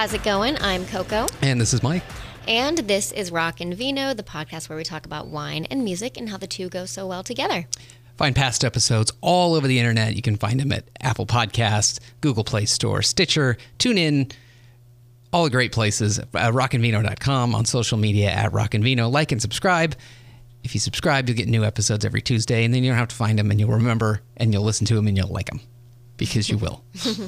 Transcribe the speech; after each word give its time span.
How's 0.00 0.14
it 0.14 0.22
going? 0.22 0.56
I'm 0.62 0.86
Coco. 0.86 1.26
And 1.42 1.60
this 1.60 1.74
is 1.74 1.82
Mike. 1.82 2.02
And 2.48 2.78
this 2.78 3.12
is 3.12 3.30
Rock 3.30 3.60
and 3.60 3.74
Vino, 3.74 4.14
the 4.14 4.22
podcast 4.22 4.70
where 4.70 4.78
we 4.78 4.82
talk 4.82 5.04
about 5.04 5.26
wine 5.26 5.66
and 5.66 5.84
music 5.84 6.16
and 6.16 6.30
how 6.30 6.38
the 6.38 6.46
two 6.46 6.70
go 6.70 6.86
so 6.86 7.06
well 7.06 7.22
together. 7.22 7.66
Find 8.16 8.34
past 8.34 8.64
episodes 8.64 9.12
all 9.20 9.54
over 9.54 9.68
the 9.68 9.78
internet. 9.78 10.16
You 10.16 10.22
can 10.22 10.36
find 10.36 10.58
them 10.58 10.72
at 10.72 10.88
Apple 11.02 11.26
Podcasts, 11.26 12.00
Google 12.22 12.44
Play 12.44 12.64
Store, 12.64 13.02
Stitcher, 13.02 13.58
TuneIn, 13.78 14.32
all 15.34 15.44
the 15.44 15.50
great 15.50 15.70
places. 15.70 16.18
Uh, 16.18 16.24
rockandvino.com 16.32 17.54
on 17.54 17.66
social 17.66 17.98
media 17.98 18.30
at 18.30 18.52
rockandvino. 18.52 19.12
Like 19.12 19.32
and 19.32 19.42
subscribe. 19.42 19.96
If 20.64 20.72
you 20.72 20.80
subscribe, 20.80 21.28
you'll 21.28 21.36
get 21.36 21.46
new 21.46 21.62
episodes 21.62 22.06
every 22.06 22.22
Tuesday, 22.22 22.64
and 22.64 22.72
then 22.72 22.84
you 22.84 22.90
don't 22.90 22.98
have 22.98 23.08
to 23.08 23.16
find 23.16 23.38
them, 23.38 23.50
and 23.50 23.60
you'll 23.60 23.72
remember, 23.72 24.22
and 24.38 24.50
you'll 24.50 24.64
listen 24.64 24.86
to 24.86 24.94
them, 24.94 25.08
and 25.08 25.16
you'll 25.18 25.28
like 25.28 25.50
them 25.50 25.60
because 26.20 26.50
you 26.50 26.58
will. 26.58 26.84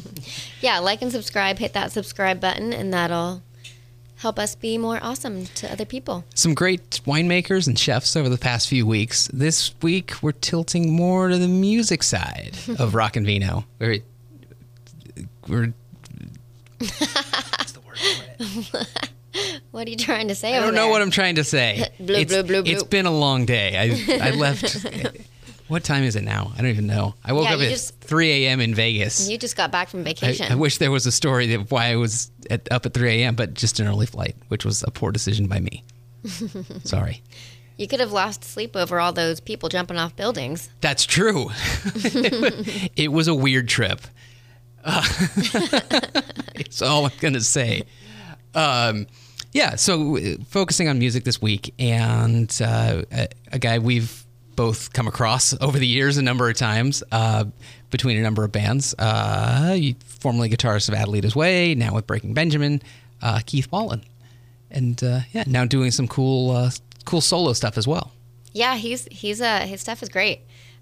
yeah, 0.61 0.79
like 0.79 1.01
and 1.01 1.11
subscribe. 1.11 1.59
Hit 1.59 1.73
that 1.73 1.91
subscribe 1.91 2.41
button, 2.41 2.75
and 2.75 2.93
that'll 2.93 3.43
help 4.17 4.39
us 4.39 4.55
be 4.55 4.77
more 4.77 5.01
awesome 5.03 5.47
to 5.47 5.73
other 5.73 5.87
people. 5.87 6.25
Some 6.35 6.53
great 6.53 7.01
winemakers 7.07 7.67
and 7.67 7.77
chefs 7.77 8.15
over 8.17 8.29
the 8.29 8.37
past 8.37 8.69
few 8.69 8.87
weeks. 8.87 9.31
This 9.33 9.75
week, 9.81 10.23
we're 10.23 10.33
tilting 10.33 10.93
more 10.93 11.29
to 11.29 11.39
the 11.39 11.49
music 11.49 12.03
side 12.03 12.53
of 12.79 12.95
Rock 12.95 13.17
and 13.17 13.25
Vino. 13.25 13.65
We're, 13.81 14.01
we're 15.49 15.73
what's 16.79 17.73
the 17.73 17.81
word 17.81 17.99
for 17.99 18.79
it? 18.79 18.89
What 19.71 19.87
are 19.87 19.91
you 19.91 19.97
trying 19.97 20.29
to 20.29 20.35
say? 20.35 20.55
I 20.55 20.61
don't 20.61 20.75
know 20.75 20.83
there? 20.83 20.91
what 20.91 21.01
I'm 21.01 21.11
trying 21.11 21.37
to 21.37 21.45
say. 21.45 21.89
Blue, 21.99 22.15
it's, 22.15 22.31
blue, 22.31 22.43
blue, 22.43 22.63
blue. 22.65 22.73
it's 22.73 22.83
been 22.83 23.07
a 23.07 23.11
long 23.11 23.47
day. 23.47 23.97
I, 24.19 24.29
I 24.29 24.31
left. 24.33 24.85
What 25.73 25.83
time 25.85 26.05
is 26.05 26.15
it 26.17 26.23
now? 26.23 26.53
I 26.55 26.59
don't 26.59 26.71
even 26.71 26.87
know. 26.87 27.15
I 27.25 27.33
woke 27.33 27.45
Yeah, 27.45 27.55
up 27.55 27.61
at 27.61 27.71
just- 27.71 27.99
3 28.01 28.45
a.m. 28.47 28.61
in 28.61 28.75
Vegas. 28.75 29.29
You 29.29 29.39
just 29.39 29.57
got 29.57 29.73
back 29.73 29.89
from 29.89 30.05
vacation. 30.05 30.47
I 30.53 30.55
wish 30.55 30.79
there 30.79 30.91
was 30.91 31.07
a 31.07 31.13
story 31.13 31.53
of 31.55 31.71
why 31.73 31.87
I 31.87 31.97
was 31.97 32.31
at, 32.51 32.71
up 32.71 32.87
at 32.87 32.95
3 32.95 33.23
a.m., 33.23 33.35
but 33.35 33.55
just 33.55 33.81
an 33.81 33.87
early 33.89 34.07
flight, 34.07 34.37
which 34.49 34.65
was 34.65 34.83
a 34.87 34.91
poor 34.91 35.11
decision 35.13 35.47
by 35.49 35.61
me. 35.61 35.83
Sorry. 36.85 37.23
you 37.77 37.89
could 37.89 38.01
have 38.01 38.13
lost 38.13 38.45
sleep 38.45 38.77
over 38.77 39.01
all 39.01 39.13
those 39.13 39.41
people 39.41 39.69
jumping 39.69 39.97
off 39.97 40.15
buildings. 40.15 40.69
That's 40.81 41.05
true. 41.05 41.51
it 41.95 43.11
was 43.11 43.27
a 43.29 43.35
weird 43.35 43.69
trip. 43.69 44.01
Uh, 44.85 45.03
it's 46.55 46.83
all 46.83 47.07
I'm 47.07 47.13
going 47.21 47.35
to 47.35 47.41
say. 47.41 47.85
Um, 48.55 49.07
yeah, 49.53 49.77
so 49.77 50.17
uh, 50.19 50.37
focusing 50.49 50.89
on 50.89 50.99
music 50.99 51.25
this 51.25 51.41
week, 51.43 51.75
and 51.79 52.55
uh, 52.65 53.03
a, 53.13 53.29
a 53.53 53.59
guy 53.59 53.79
we've 53.79 54.22
both 54.57 54.93
come 54.93 55.07
across 55.09 55.55
over 55.61 55.79
the 55.79 55.87
years 55.87 56.17
a 56.19 56.23
number 56.23 56.49
of 56.49 56.57
times 56.57 57.03
uh, 57.13 57.45
between 57.91 58.17
a 58.19 58.23
number 58.23 58.45
of 58.45 58.53
bands. 58.53 58.95
Uh, 58.99 59.77
formerly 60.21 60.49
guitarist 60.51 60.89
of 60.89 60.95
Adelita's 60.95 61.35
Way, 61.37 61.75
now 61.75 61.95
with 61.95 62.07
Breaking 62.07 62.35
Benjamin, 62.35 62.83
uh, 63.21 63.41
Keith 63.45 63.71
Wallen. 63.73 64.03
And 64.71 65.03
uh, 65.03 65.21
yeah, 65.33 65.45
now 65.47 65.65
doing 65.67 65.91
some 65.91 66.09
cool, 66.09 66.51
uh, 66.51 66.71
cool 67.05 67.21
solo 67.21 67.53
stuff 67.53 67.77
as 67.77 67.87
well. 67.87 68.13
Yeah, 68.55 68.77
he's 68.77 69.07
he's 69.11 69.41
uh 69.41 69.61
his 69.61 69.81
stuff 69.81 70.03
is 70.03 70.09
great. 70.11 70.41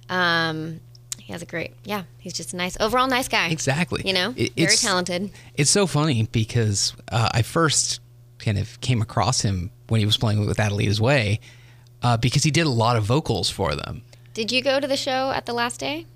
Um, 0.08 0.80
he 1.18 1.32
has 1.32 1.42
a 1.42 1.46
great 1.46 1.72
yeah. 1.84 2.02
He's 2.18 2.32
just 2.32 2.52
a 2.52 2.56
nice 2.56 2.76
overall 2.80 3.06
nice 3.06 3.28
guy. 3.28 3.48
Exactly. 3.50 4.02
You 4.04 4.12
know, 4.12 4.34
It- 4.36 4.54
very 4.54 4.76
talented. 4.76 5.30
It's 5.54 5.70
so 5.70 5.86
funny 5.86 6.28
because 6.32 6.94
uh, 7.12 7.28
I 7.32 7.42
first 7.42 8.00
kind 8.38 8.58
of 8.58 8.80
came 8.80 9.02
across 9.02 9.42
him 9.42 9.70
when 9.88 10.00
he 10.00 10.06
was 10.06 10.16
playing 10.16 10.44
with 10.44 10.56
Adelita's 10.58 11.00
Way 11.00 11.38
uh, 12.02 12.16
because 12.16 12.42
he 12.44 12.50
did 12.50 12.66
a 12.66 12.70
lot 12.70 12.96
of 12.96 13.04
vocals 13.04 13.50
for 13.50 13.74
them. 13.74 14.02
Did 14.34 14.52
you 14.52 14.62
go 14.62 14.80
to 14.80 14.86
the 14.86 14.96
show 14.96 15.30
at 15.32 15.46
the 15.46 15.52
last 15.52 15.80
day? 15.80 16.06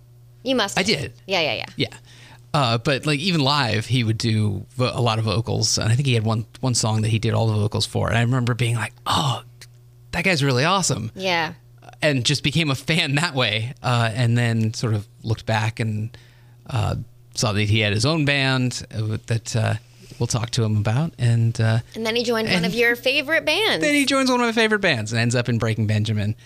You 0.42 0.54
must. 0.56 0.78
I 0.78 0.82
did. 0.82 1.12
Yeah, 1.26 1.40
yeah, 1.40 1.54
yeah. 1.54 1.66
Yeah. 1.76 1.94
Uh, 2.52 2.78
but 2.78 3.04
like 3.06 3.18
even 3.18 3.40
live, 3.40 3.86
he 3.86 4.04
would 4.04 4.18
do 4.18 4.64
vo- 4.76 4.92
a 4.94 5.00
lot 5.00 5.18
of 5.18 5.24
vocals, 5.24 5.76
and 5.78 5.90
I 5.90 5.96
think 5.96 6.06
he 6.06 6.14
had 6.14 6.24
one 6.24 6.46
one 6.60 6.74
song 6.74 7.02
that 7.02 7.08
he 7.08 7.18
did 7.18 7.34
all 7.34 7.46
the 7.48 7.54
vocals 7.54 7.86
for. 7.86 8.08
And 8.08 8.16
I 8.16 8.20
remember 8.20 8.54
being 8.54 8.76
like, 8.76 8.92
"Oh, 9.06 9.42
that 10.12 10.22
guy's 10.24 10.44
really 10.44 10.64
awesome," 10.64 11.10
Yeah. 11.16 11.54
and 12.00 12.24
just 12.24 12.44
became 12.44 12.70
a 12.70 12.76
fan 12.76 13.16
that 13.16 13.34
way. 13.34 13.74
Uh, 13.82 14.10
and 14.14 14.38
then 14.38 14.72
sort 14.74 14.94
of 14.94 15.08
looked 15.24 15.46
back 15.46 15.80
and 15.80 16.16
uh, 16.70 16.94
saw 17.34 17.52
that 17.52 17.62
he 17.64 17.80
had 17.80 17.92
his 17.92 18.06
own 18.06 18.24
band 18.24 18.86
uh, 18.94 19.16
that 19.26 19.56
uh, 19.56 19.74
we'll 20.18 20.26
talk 20.26 20.50
to 20.50 20.64
him 20.64 20.76
about, 20.76 21.12
and 21.18 21.60
uh, 21.60 21.80
And 21.94 22.04
then 22.06 22.16
he 22.16 22.22
joined 22.24 22.48
one 22.50 22.64
of 22.64 22.74
your 22.74 22.96
favorite 22.96 23.44
bands. 23.44 23.84
then 23.84 23.94
he 23.94 24.04
joins 24.06 24.30
one 24.30 24.40
of 24.40 24.46
my 24.46 24.52
favorite 24.52 24.80
bands 24.80 25.12
and 25.12 25.20
ends 25.20 25.34
up 25.34 25.48
in 25.48 25.58
Breaking 25.58 25.86
Benjamin, 25.86 26.36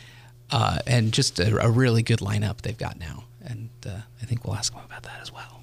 uh, 0.51 0.79
and 0.87 1.12
just 1.12 1.39
a, 1.39 1.59
a 1.65 1.71
really 1.71 2.03
good 2.03 2.21
lineup 2.21 2.62
they've 2.62 2.77
got 2.78 2.99
now. 2.99 3.25
And 3.45 3.71
uh, 3.87 3.91
I 4.23 4.25
think 4.27 4.45
we'll 4.45 4.57
ask 4.57 4.73
him 4.73 4.83
about 4.84 5.03
that 5.05 5.21
as 5.23 5.33
well. 5.33 5.62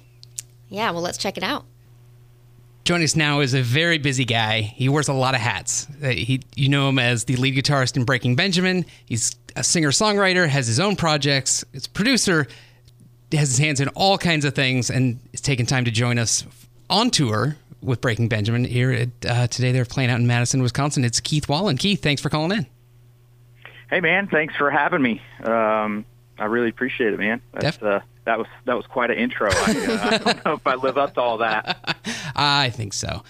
yeah, 0.68 0.90
well, 0.90 1.02
let's 1.02 1.18
check 1.18 1.36
it 1.36 1.42
out. 1.44 1.64
Joining 2.84 3.04
us 3.04 3.16
now 3.16 3.40
is 3.40 3.52
a 3.52 3.62
very 3.62 3.98
busy 3.98 4.24
guy. 4.24 4.60
He 4.60 4.88
wears 4.88 5.08
a 5.08 5.12
lot 5.12 5.34
of 5.34 5.40
hats. 5.40 5.88
Uh, 6.02 6.08
he, 6.10 6.40
you 6.54 6.68
know 6.68 6.88
him 6.88 7.00
as 7.00 7.24
the 7.24 7.34
lead 7.34 7.56
guitarist 7.56 7.96
in 7.96 8.04
Breaking 8.04 8.36
Benjamin. 8.36 8.84
He's 9.06 9.34
a 9.56 9.64
singer 9.64 9.90
songwriter, 9.90 10.46
has 10.48 10.68
his 10.68 10.78
own 10.78 10.94
projects, 10.94 11.64
is 11.72 11.86
a 11.86 11.90
producer, 11.90 12.46
has 13.32 13.48
his 13.48 13.58
hands 13.58 13.80
in 13.80 13.88
all 13.88 14.16
kinds 14.18 14.44
of 14.44 14.54
things, 14.54 14.88
and 14.88 15.18
is 15.32 15.40
taking 15.40 15.66
time 15.66 15.84
to 15.84 15.90
join 15.90 16.16
us 16.16 16.44
on 16.88 17.10
tour 17.10 17.56
with 17.86 18.00
Breaking 18.00 18.28
Benjamin. 18.28 18.64
Here 18.64 18.92
at, 18.92 19.08
uh, 19.26 19.46
today, 19.46 19.72
they're 19.72 19.84
playing 19.84 20.10
out 20.10 20.20
in 20.20 20.26
Madison, 20.26 20.60
Wisconsin. 20.60 21.04
It's 21.04 21.20
Keith 21.20 21.48
Wallen. 21.48 21.76
Keith, 21.76 22.02
thanks 22.02 22.20
for 22.20 22.28
calling 22.28 22.52
in. 22.52 22.66
Hey 23.88 24.00
man, 24.00 24.26
thanks 24.26 24.54
for 24.56 24.68
having 24.68 25.00
me. 25.00 25.22
Um, 25.44 26.04
I 26.38 26.46
really 26.46 26.68
appreciate 26.68 27.12
it, 27.12 27.18
man. 27.18 27.40
That's, 27.52 27.80
uh, 27.80 28.00
that 28.24 28.38
was 28.38 28.48
that 28.64 28.76
was 28.76 28.84
quite 28.86 29.10
an 29.10 29.18
intro. 29.18 29.48
I, 29.50 29.54
uh, 29.54 30.08
I 30.10 30.18
don't 30.18 30.44
know 30.44 30.52
if 30.54 30.66
I 30.66 30.74
live 30.74 30.98
up 30.98 31.14
to 31.14 31.20
all 31.20 31.38
that. 31.38 31.96
I 32.36 32.70
think 32.70 32.92
so. 32.92 33.22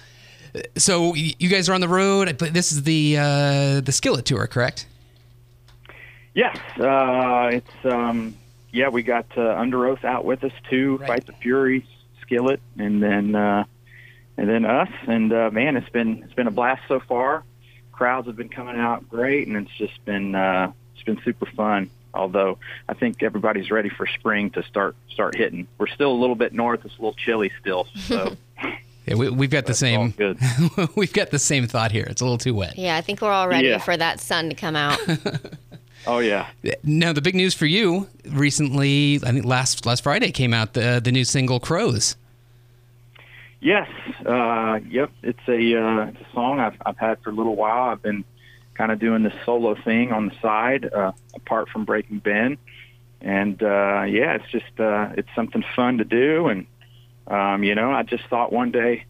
So 0.77 1.15
you 1.15 1.49
guys 1.51 1.69
are 1.69 1.75
on 1.75 1.83
the 1.83 1.89
road, 1.89 2.39
but 2.39 2.55
this 2.55 2.73
is 2.73 2.83
the 2.85 3.19
uh, 3.19 3.81
the 3.81 3.93
Skillet 3.93 4.25
tour, 4.25 4.47
correct? 4.47 4.87
Yes, 6.35 6.57
uh, 6.81 7.51
it's 7.53 7.85
um, 7.85 8.37
yeah. 8.73 8.89
We 8.89 9.03
got 9.03 9.27
uh, 9.37 9.41
Underoath 9.41 10.05
out 10.05 10.25
with 10.25 10.43
us 10.45 10.53
too. 10.71 10.97
Right. 10.97 11.09
Fight 11.09 11.27
the 11.27 11.33
Fury, 11.35 11.87
Skillet, 12.23 12.61
and 12.79 13.03
then 13.03 13.35
uh, 13.35 13.65
and 14.37 14.49
then 14.49 14.65
us. 14.65 14.91
And 15.07 15.33
uh, 15.33 15.51
man, 15.51 15.77
it's 15.77 15.89
been 15.91 16.23
it's 16.25 16.35
been 16.35 16.47
a 16.47 16.51
blast 16.53 16.83
so 16.89 17.01
far. 17.01 17.45
Crowds 17.93 18.27
have 18.27 18.37
been 18.37 18.49
coming 18.51 18.77
out 18.77 19.09
great, 19.09 19.47
and 19.49 19.57
it's 19.57 19.75
just 19.79 20.05
been 20.05 20.35
uh, 20.35 20.73
it's 20.95 21.05
been 21.05 21.21
super 21.25 21.47
fun. 21.47 21.91
Although 22.15 22.59
I 22.89 22.95
think 22.95 23.23
everybody's 23.23 23.71
ready 23.71 23.89
for 23.91 24.07
spring 24.07 24.51
to 24.51 24.63
start 24.63 24.97
start 25.11 25.35
hitting. 25.37 25.67
We're 25.79 25.87
still 25.87 26.13
a 26.13 26.17
little 26.19 26.37
bit 26.37 26.53
north. 26.53 26.85
It's 26.85 26.95
a 26.95 26.99
little 26.99 27.15
chilly 27.15 27.51
still, 27.61 27.87
so 28.07 28.37
Yeah, 29.07 29.15
we, 29.15 29.31
we've 29.31 29.51
got 29.51 29.67
the 29.67 29.69
That's 29.69 29.83
all 29.85 30.11
same. 30.11 30.11
good. 30.11 30.39
we've 30.97 31.13
got 31.13 31.31
the 31.31 31.39
same 31.39 31.67
thought 31.69 31.93
here. 31.93 32.05
It's 32.11 32.21
a 32.21 32.25
little 32.25 32.39
too 32.39 32.55
wet. 32.55 32.77
Yeah, 32.77 32.97
I 32.97 33.03
think 33.03 33.21
we're 33.23 33.31
all 33.31 33.47
ready 33.49 33.69
Yeah. 33.69 33.79
for 33.79 33.97
that 33.97 34.19
sun 34.19 34.49
to 34.49 34.57
come 34.57 34.75
out. 34.75 34.99
oh 36.07 36.19
yeah. 36.19 36.49
Now 36.83 37.13
the 37.13 37.21
big 37.23 37.35
news 37.35 37.55
for 37.55 37.67
you 37.67 38.09
recently, 38.29 39.17
I 39.25 39.31
think 39.33 39.45
last 39.45 39.85
last 39.87 40.03
Friday 40.03 40.33
came 40.33 40.53
out 40.55 40.73
the 40.73 41.01
the 41.03 41.13
new 41.13 41.25
single 41.25 41.61
"Crows." 41.61 42.17
Yes. 43.67 43.89
Uh, 44.25 44.79
yep. 44.89 45.11
It's 45.25 45.41
a, 45.49 45.53
uh, 45.53 46.07
it's 46.07 46.21
a 46.21 46.33
song 46.33 46.61
I've, 46.61 46.81
I've 46.87 46.99
had 46.99 47.21
for 47.25 47.31
a 47.31 47.33
little 47.33 47.57
while. 47.57 47.91
I've 47.91 48.01
been 48.01 48.25
kind 48.75 48.93
of 48.93 49.01
doing 49.01 49.25
this 49.25 49.33
solo 49.45 49.75
thing 49.83 50.13
on 50.13 50.29
the 50.29 50.35
side, 50.41 50.89
uh, 50.95 51.11
apart 51.35 51.69
from 51.71 51.85
Breaking 51.85 52.21
Ben. 52.21 52.59
And, 53.21 53.61
uh, 53.61 54.05
yeah, 54.05 54.37
it's 54.37 54.49
just, 54.53 54.79
uh, 54.79 55.09
it's 55.17 55.29
something 55.35 55.65
fun 55.75 55.99
to 55.99 56.05
do. 56.05 56.47
And, 56.47 56.67
um, 57.27 57.65
you 57.65 57.75
know, 57.75 57.91
I 57.91 58.05
just 58.05 58.23
thought 58.31 58.53
one 58.53 58.71
day, 58.71 59.05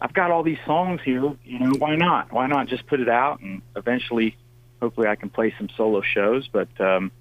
I've 0.00 0.12
got 0.12 0.32
all 0.32 0.42
these 0.42 0.58
songs 0.66 1.00
here, 1.04 1.32
you 1.44 1.60
know, 1.60 1.74
why 1.78 1.94
not? 1.94 2.32
Why 2.32 2.48
not 2.48 2.66
just 2.66 2.88
put 2.88 2.98
it 2.98 3.08
out 3.08 3.42
and 3.42 3.62
eventually, 3.76 4.36
hopefully 4.82 5.06
I 5.06 5.14
can 5.14 5.30
play 5.30 5.54
some 5.56 5.68
solo 5.76 6.02
shows. 6.02 6.48
But, 6.48 6.80
um, 6.80 7.12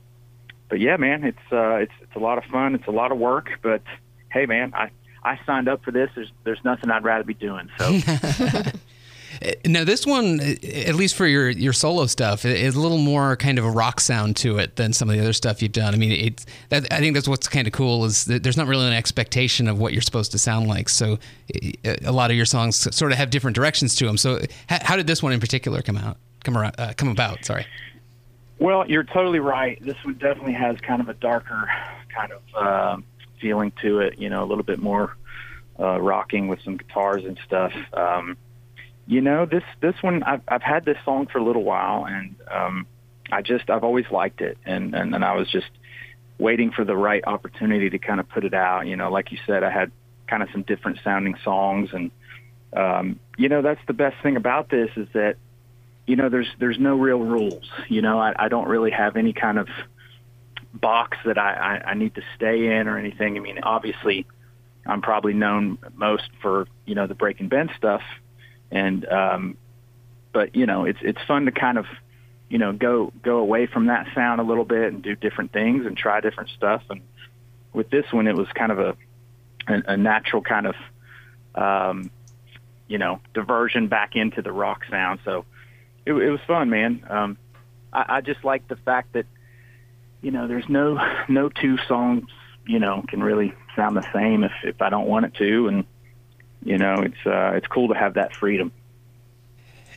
but 0.69 0.79
yeah, 0.79 0.97
man, 0.97 1.23
it's, 1.23 1.51
uh, 1.51 1.75
it's, 1.75 1.93
it's 2.01 2.15
a 2.15 2.19
lot 2.19 2.39
of 2.39 2.45
fun. 2.45 2.73
It's 2.73 2.87
a 2.87 2.91
lot 2.91 3.11
of 3.11 3.19
work, 3.19 3.59
but 3.61 3.83
hey, 4.31 4.47
man, 4.47 4.73
I, 4.73 4.89
I 5.23 5.39
signed 5.45 5.67
up 5.67 5.83
for 5.83 5.91
this. 5.91 6.09
There's 6.15 6.31
there's 6.43 6.63
nothing 6.63 6.91
I'd 6.91 7.03
rather 7.03 7.23
be 7.23 7.33
doing. 7.33 7.69
So 7.77 7.99
Now 9.65 9.83
this 9.83 10.05
one, 10.05 10.39
at 10.39 10.95
least 10.95 11.15
for 11.15 11.25
your 11.25 11.49
your 11.49 11.73
solo 11.73 12.05
stuff, 12.05 12.45
is 12.45 12.75
a 12.75 12.79
little 12.79 12.97
more 12.97 13.35
kind 13.35 13.57
of 13.57 13.65
a 13.65 13.69
rock 13.69 13.99
sound 13.99 14.35
to 14.37 14.57
it 14.57 14.75
than 14.75 14.93
some 14.93 15.09
of 15.09 15.15
the 15.15 15.21
other 15.21 15.33
stuff 15.33 15.61
you've 15.61 15.71
done. 15.71 15.93
I 15.93 15.97
mean, 15.97 16.11
it's 16.11 16.45
that 16.69 16.91
I 16.93 16.99
think 16.99 17.15
that's 17.15 17.27
what's 17.27 17.47
kind 17.47 17.67
of 17.67 17.73
cool 17.73 18.05
is 18.05 18.25
that 18.25 18.43
there's 18.43 18.57
not 18.57 18.67
really 18.67 18.87
an 18.87 18.93
expectation 18.93 19.67
of 19.67 19.79
what 19.79 19.93
you're 19.93 20.01
supposed 20.01 20.31
to 20.33 20.37
sound 20.37 20.67
like. 20.67 20.89
So 20.89 21.19
a 21.83 22.11
lot 22.11 22.29
of 22.29 22.37
your 22.37 22.45
songs 22.45 22.75
sort 22.95 23.11
of 23.11 23.17
have 23.17 23.29
different 23.29 23.55
directions 23.55 23.95
to 23.95 24.05
them. 24.05 24.17
So 24.17 24.39
how, 24.67 24.79
how 24.81 24.95
did 24.95 25.07
this 25.07 25.23
one 25.23 25.33
in 25.33 25.39
particular 25.39 25.81
come 25.81 25.97
out? 25.97 26.17
Come 26.43 26.57
around? 26.57 26.75
Uh, 26.77 26.93
come 26.95 27.09
about? 27.09 27.43
Sorry. 27.45 27.65
Well, 28.59 28.87
you're 28.87 29.03
totally 29.03 29.39
right. 29.39 29.83
This 29.83 29.95
one 30.03 30.13
definitely 30.15 30.53
has 30.53 30.77
kind 30.81 31.01
of 31.01 31.09
a 31.09 31.13
darker 31.15 31.69
kind 32.15 32.31
of 32.31 32.41
uh, 32.55 32.97
feeling 33.43 33.71
to 33.83 33.99
it. 34.05 34.17
You 34.17 34.29
know, 34.29 34.41
a 34.45 34.47
little 34.51 34.63
bit 34.73 34.79
more 34.79 35.15
uh, 35.79 35.99
rocking 35.99 36.47
with 36.47 36.59
some 36.65 36.77
guitars 36.77 37.23
and 37.25 37.37
stuff. 37.45 37.73
Um, 37.93 38.37
you 39.05 39.21
know, 39.21 39.45
this 39.45 39.65
this 39.81 39.95
one 40.01 40.23
I've 40.23 40.41
I've 40.47 40.63
had 40.73 40.85
this 40.85 40.97
song 41.03 41.27
for 41.31 41.39
a 41.39 41.43
little 41.43 41.65
while, 41.73 42.05
and 42.05 42.35
um, 42.49 42.87
I 43.31 43.41
just 43.41 43.69
I've 43.69 43.83
always 43.83 44.09
liked 44.09 44.41
it, 44.41 44.57
and 44.65 44.95
and 44.95 45.13
and 45.15 45.23
I 45.23 45.35
was 45.35 45.47
just 45.51 45.71
waiting 46.39 46.71
for 46.71 46.83
the 46.85 46.95
right 46.95 47.23
opportunity 47.25 47.89
to 47.89 47.99
kind 47.99 48.19
of 48.19 48.27
put 48.29 48.43
it 48.45 48.53
out. 48.53 48.87
You 48.87 48.95
know, 48.95 49.11
like 49.11 49.31
you 49.31 49.39
said, 49.45 49.63
I 49.63 49.71
had 49.71 49.91
kind 50.27 50.41
of 50.41 50.49
some 50.51 50.63
different 50.63 50.99
sounding 51.03 51.35
songs, 51.43 51.89
and 51.93 52.11
um, 52.75 53.19
you 53.37 53.49
know, 53.49 53.61
that's 53.61 53.81
the 53.87 53.93
best 53.93 54.15
thing 54.23 54.35
about 54.35 54.69
this 54.69 54.89
is 54.95 55.07
that, 55.13 55.35
you 56.07 56.15
know, 56.15 56.29
there's 56.29 56.49
there's 56.59 56.79
no 56.79 56.95
real 56.95 57.19
rules. 57.19 57.69
You 57.87 58.01
know, 58.01 58.19
I, 58.19 58.33
I 58.45 58.47
don't 58.47 58.67
really 58.67 58.91
have 58.91 59.15
any 59.15 59.33
kind 59.33 59.57
of 59.59 59.67
box 60.73 61.17
that 61.25 61.37
I, 61.37 61.53
I, 61.53 61.89
I 61.91 61.93
need 61.93 62.15
to 62.15 62.21
stay 62.35 62.77
in 62.77 62.87
or 62.87 62.97
anything. 62.97 63.37
I 63.37 63.39
mean, 63.39 63.59
obviously, 63.61 64.25
I'm 64.85 65.01
probably 65.01 65.33
known 65.33 65.77
most 65.95 66.29
for 66.41 66.67
you 66.85 66.95
know 66.95 67.07
the 67.07 67.15
Breaking 67.15 67.47
Ben 67.47 67.69
stuff, 67.77 68.01
and 68.71 69.05
um, 69.05 69.57
but 70.31 70.55
you 70.55 70.65
know, 70.65 70.85
it's 70.85 70.99
it's 71.01 71.21
fun 71.27 71.45
to 71.45 71.51
kind 71.51 71.77
of 71.77 71.85
you 72.49 72.57
know 72.57 72.73
go 72.73 73.13
go 73.21 73.37
away 73.37 73.67
from 73.67 73.87
that 73.87 74.07
sound 74.13 74.41
a 74.41 74.43
little 74.43 74.65
bit 74.65 74.91
and 74.93 75.01
do 75.01 75.15
different 75.15 75.53
things 75.53 75.85
and 75.85 75.95
try 75.95 76.19
different 76.19 76.49
stuff. 76.49 76.81
And 76.89 77.01
with 77.71 77.89
this 77.89 78.11
one, 78.11 78.27
it 78.27 78.35
was 78.35 78.47
kind 78.53 78.71
of 78.71 78.79
a 78.79 78.95
a, 79.67 79.93
a 79.93 79.97
natural 79.97 80.41
kind 80.41 80.67
of 80.67 80.75
um, 81.55 82.11
you 82.87 82.97
know 82.97 83.21
diversion 83.33 83.87
back 83.87 84.15
into 84.15 84.41
the 84.41 84.51
rock 84.51 84.81
sound. 84.89 85.19
So 85.23 85.45
it, 86.05 86.13
it 86.13 86.29
was 86.29 86.41
fun, 86.45 86.69
man. 86.69 87.05
Um, 87.09 87.37
I, 87.93 88.05
I 88.17 88.21
just 88.21 88.43
like 88.43 88.67
the 88.67 88.75
fact 88.75 89.13
that 89.13 89.25
you 90.23 90.31
know 90.31 90.47
there's 90.47 90.67
no 90.67 90.99
no 91.27 91.49
two 91.49 91.77
songs 91.87 92.23
you 92.65 92.79
know 92.79 93.03
can 93.07 93.21
really 93.21 93.53
sound 93.75 93.95
the 93.95 94.07
same 94.11 94.43
if 94.43 94.53
if 94.63 94.81
I 94.81 94.89
don't 94.89 95.07
want 95.07 95.25
it 95.25 95.35
to, 95.35 95.67
and 95.67 95.85
you 96.63 96.79
know 96.79 96.95
it's 96.95 97.25
uh, 97.25 97.51
it's 97.53 97.67
cool 97.67 97.89
to 97.89 97.93
have 97.93 98.15
that 98.15 98.35
freedom. 98.35 98.71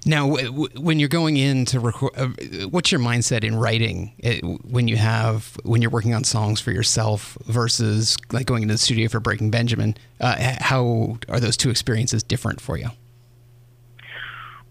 Now, 0.08 0.28
w- 0.28 0.46
w- 0.46 0.81
when 0.81 1.00
you're 1.00 1.08
going 1.08 1.37
in 1.37 1.64
to 1.67 1.81
record, 1.81 2.12
uh, 2.17 2.28
what's 2.69 2.93
your 2.93 3.00
mindset 3.00 3.43
in 3.43 3.56
writing 3.56 4.12
it, 4.19 4.40
when 4.64 4.87
you 4.87 4.96
have 4.96 5.56
when 5.64 5.82
you're 5.82 5.90
working 5.90 6.14
on 6.14 6.23
songs 6.23 6.61
for 6.61 6.70
yourself 6.70 7.37
versus 7.46 8.17
like 8.31 8.46
going 8.46 8.62
into 8.62 8.75
the 8.75 8.79
studio 8.79 9.08
for 9.08 9.19
Breaking 9.19 9.50
Benjamin? 9.50 9.96
Uh, 10.20 10.56
how 10.61 11.19
are 11.29 11.40
those 11.40 11.56
two 11.56 11.70
experiences 11.70 12.22
different 12.22 12.61
for 12.61 12.76
you? 12.76 12.88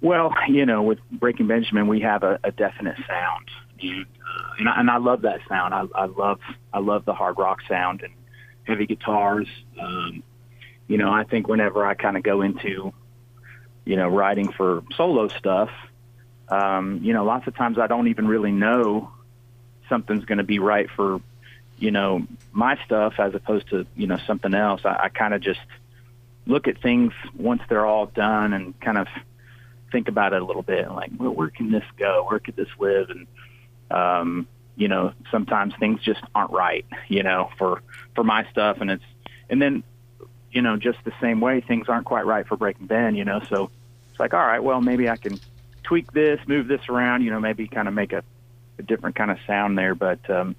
Well, 0.02 0.34
you 0.48 0.66
know, 0.66 0.84
with 0.84 1.00
Breaking 1.12 1.48
Benjamin, 1.48 1.88
we 1.88 2.00
have 2.02 2.24
a, 2.24 2.40
a 2.44 2.52
definite 2.52 2.96
sound, 3.08 3.50
and, 3.82 4.06
uh, 4.06 4.54
and, 4.60 4.70
I, 4.70 4.80
and 4.80 4.90
I 4.90 4.98
love 4.98 5.22
that 5.22 5.42
sound. 5.48 5.74
I, 5.74 5.86
I 5.96 6.06
love 6.06 6.40
I 6.74 6.80
love 6.80 7.06
the 7.06 7.14
hard 7.14 7.38
rock 7.38 7.60
sound 7.68 8.02
and 8.02 8.14
heavy 8.64 8.86
guitars. 8.86 9.48
Um, 9.80 10.24
you 10.88 10.98
know, 10.98 11.12
I 11.12 11.24
think 11.24 11.48
whenever 11.48 11.86
I 11.86 11.94
kind 11.94 12.18
of 12.18 12.24
go 12.24 12.42
into, 12.42 12.94
you 13.86 13.96
know, 13.96 14.08
writing 14.08 14.52
for 14.52 14.84
solo 14.96 15.28
stuff, 15.30 15.70
um, 16.50 17.00
you 17.04 17.14
know, 17.14 17.26
lots 17.26 17.48
of 17.48 17.56
times 17.56 17.80
I 17.80 17.88
don't 17.88 18.08
even 18.08 18.28
really 18.28 18.52
know 18.52 19.12
something's 19.90 20.26
going 20.26 20.38
to 20.38 20.44
be 20.44 20.60
right 20.60 20.90
for, 20.96 21.22
you 21.78 21.92
know, 21.92 22.26
my 22.52 22.78
stuff 22.86 23.14
as 23.20 23.34
opposed 23.34 23.70
to, 23.70 23.86
you 23.96 24.08
know, 24.08 24.18
something 24.28 24.54
else. 24.54 24.82
I, 24.86 25.06
I 25.06 25.10
kind 25.10 25.34
of 25.34 25.42
just 25.42 25.60
look 26.46 26.68
at 26.68 26.82
things 26.82 27.14
once 27.36 27.62
they're 27.70 27.86
all 27.86 28.06
done 28.06 28.54
and 28.54 28.80
kind 28.80 28.98
of 28.98 29.08
think 29.92 30.08
about 30.08 30.34
it 30.34 30.42
a 30.42 30.46
little 30.46 30.62
bit 30.62 30.86
and 30.86 30.96
like, 30.96 31.12
well, 31.18 31.32
where 31.32 31.50
can 31.50 31.72
this 31.72 31.84
go? 31.98 32.26
Where 32.30 32.40
could 32.40 32.56
this 32.56 32.70
live? 32.80 33.10
And, 33.10 33.28
um, 33.92 34.48
you 34.76 34.88
know, 34.88 35.14
sometimes 35.32 35.74
things 35.80 36.02
just 36.02 36.22
aren't 36.34 36.52
right, 36.52 36.86
you 37.08 37.24
know, 37.24 37.50
for, 37.58 37.82
for 38.14 38.24
my 38.24 38.46
stuff. 38.52 38.82
And 38.82 38.92
it's, 38.92 39.04
and 39.50 39.62
then, 39.62 39.84
you 40.52 40.62
know, 40.62 40.78
just 40.78 41.00
the 41.04 41.14
same 41.22 41.40
way 41.40 41.62
things 41.62 41.88
aren't 41.90 42.06
quite 42.06 42.26
right 42.26 42.48
for 42.48 42.58
Breaking 42.58 42.88
Ben, 42.88 43.16
you 43.16 43.26
know, 43.26 43.42
so 43.50 43.70
it's 44.10 44.20
like, 44.20 44.34
all 44.34 44.46
right, 44.46 44.64
well, 44.64 44.82
maybe 44.82 45.10
I 45.10 45.18
can 45.18 45.40
tweak 45.84 46.12
this, 46.12 46.40
move 46.48 46.68
this 46.68 46.82
around, 46.90 47.24
you 47.24 47.32
know, 47.32 47.40
maybe 47.40 47.68
kind 47.68 47.88
of 47.88 47.94
make 47.94 48.14
a, 48.14 48.24
a 48.80 48.84
different 48.84 49.16
kind 49.16 49.32
of 49.32 49.38
sound 49.46 49.78
there. 49.78 49.96
But, 49.96 50.30
um, 50.30 50.56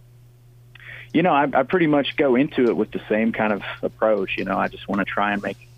you 1.12 1.23
know, 1.23 1.32
I, 1.32 1.49
I 1.52 1.62
pretty 1.62 1.87
much 1.87 2.17
go 2.17 2.37
into 2.37 2.67
it 2.67 2.76
with 2.76 2.90
the 2.90 3.00
same 3.08 3.32
kind 3.32 3.52
of 3.52 3.62
approach. 3.82 4.37
You 4.37 4.44
know, 4.44 4.58
I 4.58 4.69
just 4.69 4.87
want 4.88 5.00
to 5.00 5.05
try 5.05 5.32
and 5.32 5.43
make, 5.43 5.69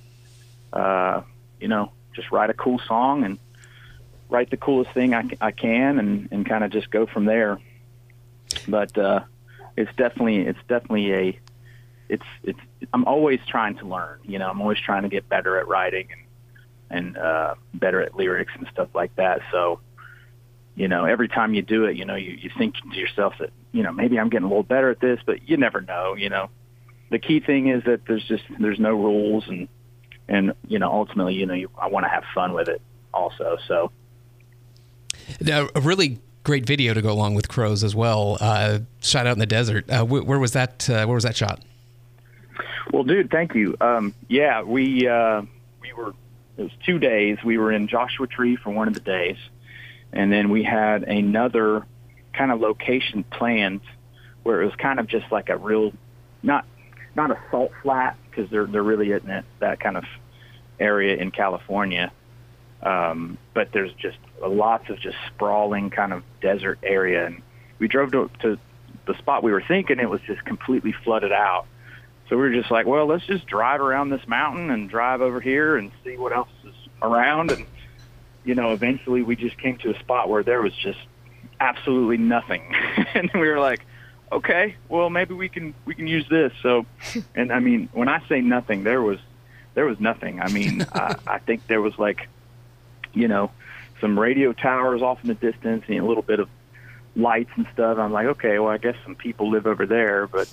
uh, 0.73 1.23
you 1.61 1.69
know, 1.69 1.93
just 2.15 2.31
write 2.31 2.51
a 2.51 2.55
cool 2.55 2.81
song 2.87 3.25
and 3.25 3.39
write 4.29 4.51
the 4.51 4.57
coolest 4.57 4.93
thing 4.93 5.15
I, 5.15 5.29
I 5.41 5.51
can 5.53 5.99
and, 5.99 6.29
and 6.31 6.47
kind 6.47 6.65
of 6.65 6.71
just 6.71 6.91
go 6.91 7.07
from 7.07 7.25
there. 7.25 7.59
But 8.67 8.97
uh, 8.97 9.21
it's 9.77 9.91
definitely 9.97 10.39
it's 10.39 10.59
definitely 10.69 11.13
a 11.13 11.39
it's 12.09 12.25
it's 12.43 12.59
I'm 12.93 13.05
always 13.05 13.41
trying 13.47 13.77
to 13.79 13.87
learn. 13.87 14.21
You 14.25 14.39
know, 14.39 14.49
I'm 14.49 14.61
always 14.61 14.79
trying 14.79 15.03
to 15.03 15.09
get 15.09 15.29
better 15.29 15.59
at 15.59 15.69
writing 15.69 16.09
and 16.11 16.23
and 16.91 17.19
uh, 17.19 17.55
better 17.75 18.01
at 18.01 18.15
lyrics 18.15 18.53
and 18.57 18.67
stuff 18.73 18.89
like 18.95 19.15
that. 19.17 19.43
So, 19.53 19.81
you 20.75 20.89
know, 20.89 21.05
every 21.05 21.29
time 21.29 21.53
you 21.53 21.61
do 21.61 21.85
it, 21.85 21.97
you 21.97 22.07
know, 22.07 22.15
you, 22.15 22.31
you 22.31 22.51
think 22.57 22.77
to 22.77 22.99
yourself 22.99 23.35
that 23.41 23.51
you 23.73 23.83
know 23.83 23.93
maybe 23.93 24.19
I'm 24.19 24.31
getting 24.31 24.47
a 24.47 24.49
little 24.49 24.63
better 24.63 24.91
at 24.91 25.01
this, 25.01 25.21
but 25.25 25.49
you 25.49 25.57
never 25.57 25.81
know. 25.81 26.15
You 26.15 26.31
know, 26.31 26.51
the 27.11 27.19
key 27.19 27.41
thing 27.41 27.69
is 27.69 27.85
that 27.85 28.07
there's 28.07 28.25
just 28.25 28.45
there's 28.59 28.79
no 28.79 28.93
rules 28.95 29.47
and 29.49 29.69
and 30.29 30.55
you 30.67 30.79
know 30.79 30.91
ultimately 30.91 31.35
you 31.35 31.47
know 31.47 31.55
you, 31.55 31.71
I 31.79 31.89
want 31.89 32.05
to 32.05 32.11
have 32.11 32.25
fun 32.35 32.53
with 32.53 32.69
it 32.69 32.81
also. 33.13 33.59
So 33.67 33.93
Now, 35.41 35.69
a 35.75 35.81
really 35.81 36.19
great 36.45 36.67
video 36.67 36.95
to 36.95 37.03
go 37.03 37.13
along 37.13 37.35
with 37.35 37.49
Crows 37.49 37.85
as 37.85 37.95
well. 37.95 38.39
Uh, 38.41 38.81
shot 39.01 39.27
out 39.27 39.33
in 39.33 39.39
the 39.39 39.47
desert. 39.47 39.89
Uh, 39.91 40.05
wh- 40.05 40.27
where 40.27 40.39
was 40.39 40.53
that? 40.53 40.89
Uh, 40.89 41.05
where 41.07 41.15
was 41.15 41.25
that 41.25 41.37
shot? 41.37 41.61
Well, 42.93 43.05
dude, 43.05 43.31
thank 43.31 43.55
you. 43.55 43.77
Um, 43.81 44.15
yeah, 44.29 44.63
we 44.63 45.07
uh, 45.07 45.43
we 45.81 45.93
were 45.93 46.15
it 46.57 46.63
was 46.63 46.73
two 46.85 46.99
days. 46.99 47.39
We 47.45 47.59
were 47.59 47.71
in 47.71 47.87
Joshua 47.87 48.27
Tree 48.27 48.57
for 48.57 48.71
one 48.71 48.89
of 48.89 48.95
the 48.95 49.01
days, 49.01 49.37
and 50.13 50.33
then 50.33 50.51
we 50.51 50.63
had 50.63 51.05
another 51.05 51.87
kind 52.33 52.51
of 52.51 52.61
location 52.61 53.25
planned 53.25 53.81
where 54.43 54.63
it 54.63 54.65
was 54.65 54.75
kind 54.77 54.99
of 54.99 55.07
just 55.07 55.31
like 55.31 55.51
a 55.51 55.57
real 55.57 55.93
not 56.43 56.65
not 57.15 57.31
a 57.31 57.39
salt 57.51 57.73
flat 57.83 58.17
because 58.31 58.51
there 58.51 58.67
there 58.67 58.83
really 58.83 59.11
isn't 59.11 59.29
that, 59.29 59.45
that 59.59 59.81
kind 59.81 59.97
of 59.97 60.05
area 60.81 61.17
in 61.17 61.31
California. 61.31 62.11
Um, 62.83 63.39
but 63.55 63.73
there's 63.73 63.93
just 63.95 64.19
lots 64.41 64.89
of 64.89 65.01
just 65.01 65.17
sprawling 65.35 65.91
kind 65.91 66.13
of 66.13 66.23
desert 66.41 66.79
area, 66.83 67.27
and 67.27 67.43
we 67.79 67.89
drove 67.89 68.13
to, 68.13 68.31
to 68.41 68.59
the 69.07 69.15
spot 69.19 69.43
we 69.43 69.51
were 69.51 69.63
thinking 69.67 69.99
it 69.99 70.09
was 70.09 70.21
just 70.27 70.45
completely 70.45 70.93
flooded 71.05 71.33
out. 71.33 71.67
So 72.29 72.37
we 72.37 72.43
were 72.43 72.53
just 72.53 72.71
like, 72.71 72.87
well, 72.87 73.07
let's 73.07 73.27
just 73.27 73.47
drive 73.47 73.81
around 73.81 74.11
this 74.11 74.27
mountain 74.29 74.71
and 74.71 74.89
drive 74.89 75.23
over 75.23 75.41
here 75.41 75.77
and 75.77 75.91
see 76.05 76.17
what 76.17 76.33
else 76.33 76.51
is 76.65 76.75
around. 77.01 77.51
And, 77.51 77.65
you 78.45 78.55
know, 78.55 78.73
eventually 78.73 79.23
we 79.23 79.35
just 79.35 79.57
came 79.59 79.79
to 79.79 79.91
a 79.91 79.99
spot 79.99 80.29
where 80.29 80.43
there 80.43 80.61
was 80.61 80.75
just 80.75 80.99
absolutely 81.59 82.19
nothing. 82.19 82.63
and 83.15 83.31
we 83.33 83.49
were 83.49 83.59
like, 83.59 83.81
okay, 84.31 84.77
well, 84.91 85.09
maybe 85.09 85.33
we 85.33 85.49
can, 85.49 85.75
we 85.87 85.95
can 85.95 86.07
use 86.07 86.29
this. 86.29 86.53
So, 86.63 86.85
and 87.35 87.51
I 87.51 87.61
mean, 87.61 87.89
when 87.93 88.09
I 88.09 88.23
say 88.29 88.43
nothing, 88.43 88.85
there 88.85 89.01
was, 89.01 89.19
there 89.73 89.87
was 89.87 89.99
nothing. 89.99 90.41
I 90.41 90.51
mean, 90.53 90.85
I, 90.93 91.15
I 91.27 91.39
think 91.39 91.67
there 91.67 91.81
was 91.81 91.99
like, 91.99 92.29
you 93.15 93.29
know, 93.29 93.51
some 94.01 94.19
radio 94.19 94.53
towers 94.53 95.03
off 95.03 95.19
in 95.23 95.29
the 95.29 95.35
distance 95.35 95.85
and 95.89 95.99
a 95.99 96.05
little 96.05 96.23
bit 96.23 96.41
of 96.41 96.49
lights 97.17 97.51
and 97.57 97.67
stuff. 97.73 97.99
I'm 97.99 98.13
like, 98.13 98.27
okay, 98.27 98.59
well, 98.59 98.71
I 98.71 98.79
guess 98.79 98.97
some 99.05 99.15
people 99.15 99.51
live 99.51 99.67
over 99.67 99.87
there, 99.87 100.27
but 100.27 100.49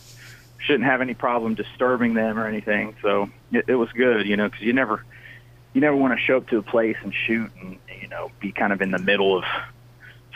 shouldn't 0.60 0.86
have 0.86 1.02
any 1.02 1.14
problem 1.14 1.56
disturbing 1.56 2.14
them 2.14 2.40
or 2.40 2.48
anything. 2.48 2.96
So 3.02 3.30
it, 3.52 3.66
it 3.68 3.76
was 3.76 3.92
good, 3.92 4.26
you 4.26 4.36
know, 4.36 4.50
because 4.50 4.62
you 4.62 4.74
never, 4.74 5.04
you 5.74 5.82
never 5.82 5.96
want 5.96 6.18
to 6.18 6.26
show 6.26 6.38
up 6.38 6.48
to 6.50 6.58
a 6.58 6.64
place 6.64 6.98
and 7.04 7.14
shoot 7.14 7.52
and 7.62 7.78
you 8.02 8.08
know 8.08 8.32
be 8.40 8.52
kind 8.52 8.74
of 8.74 8.82
in 8.82 8.92
the 8.92 9.00
middle 9.00 9.38
of 9.38 9.44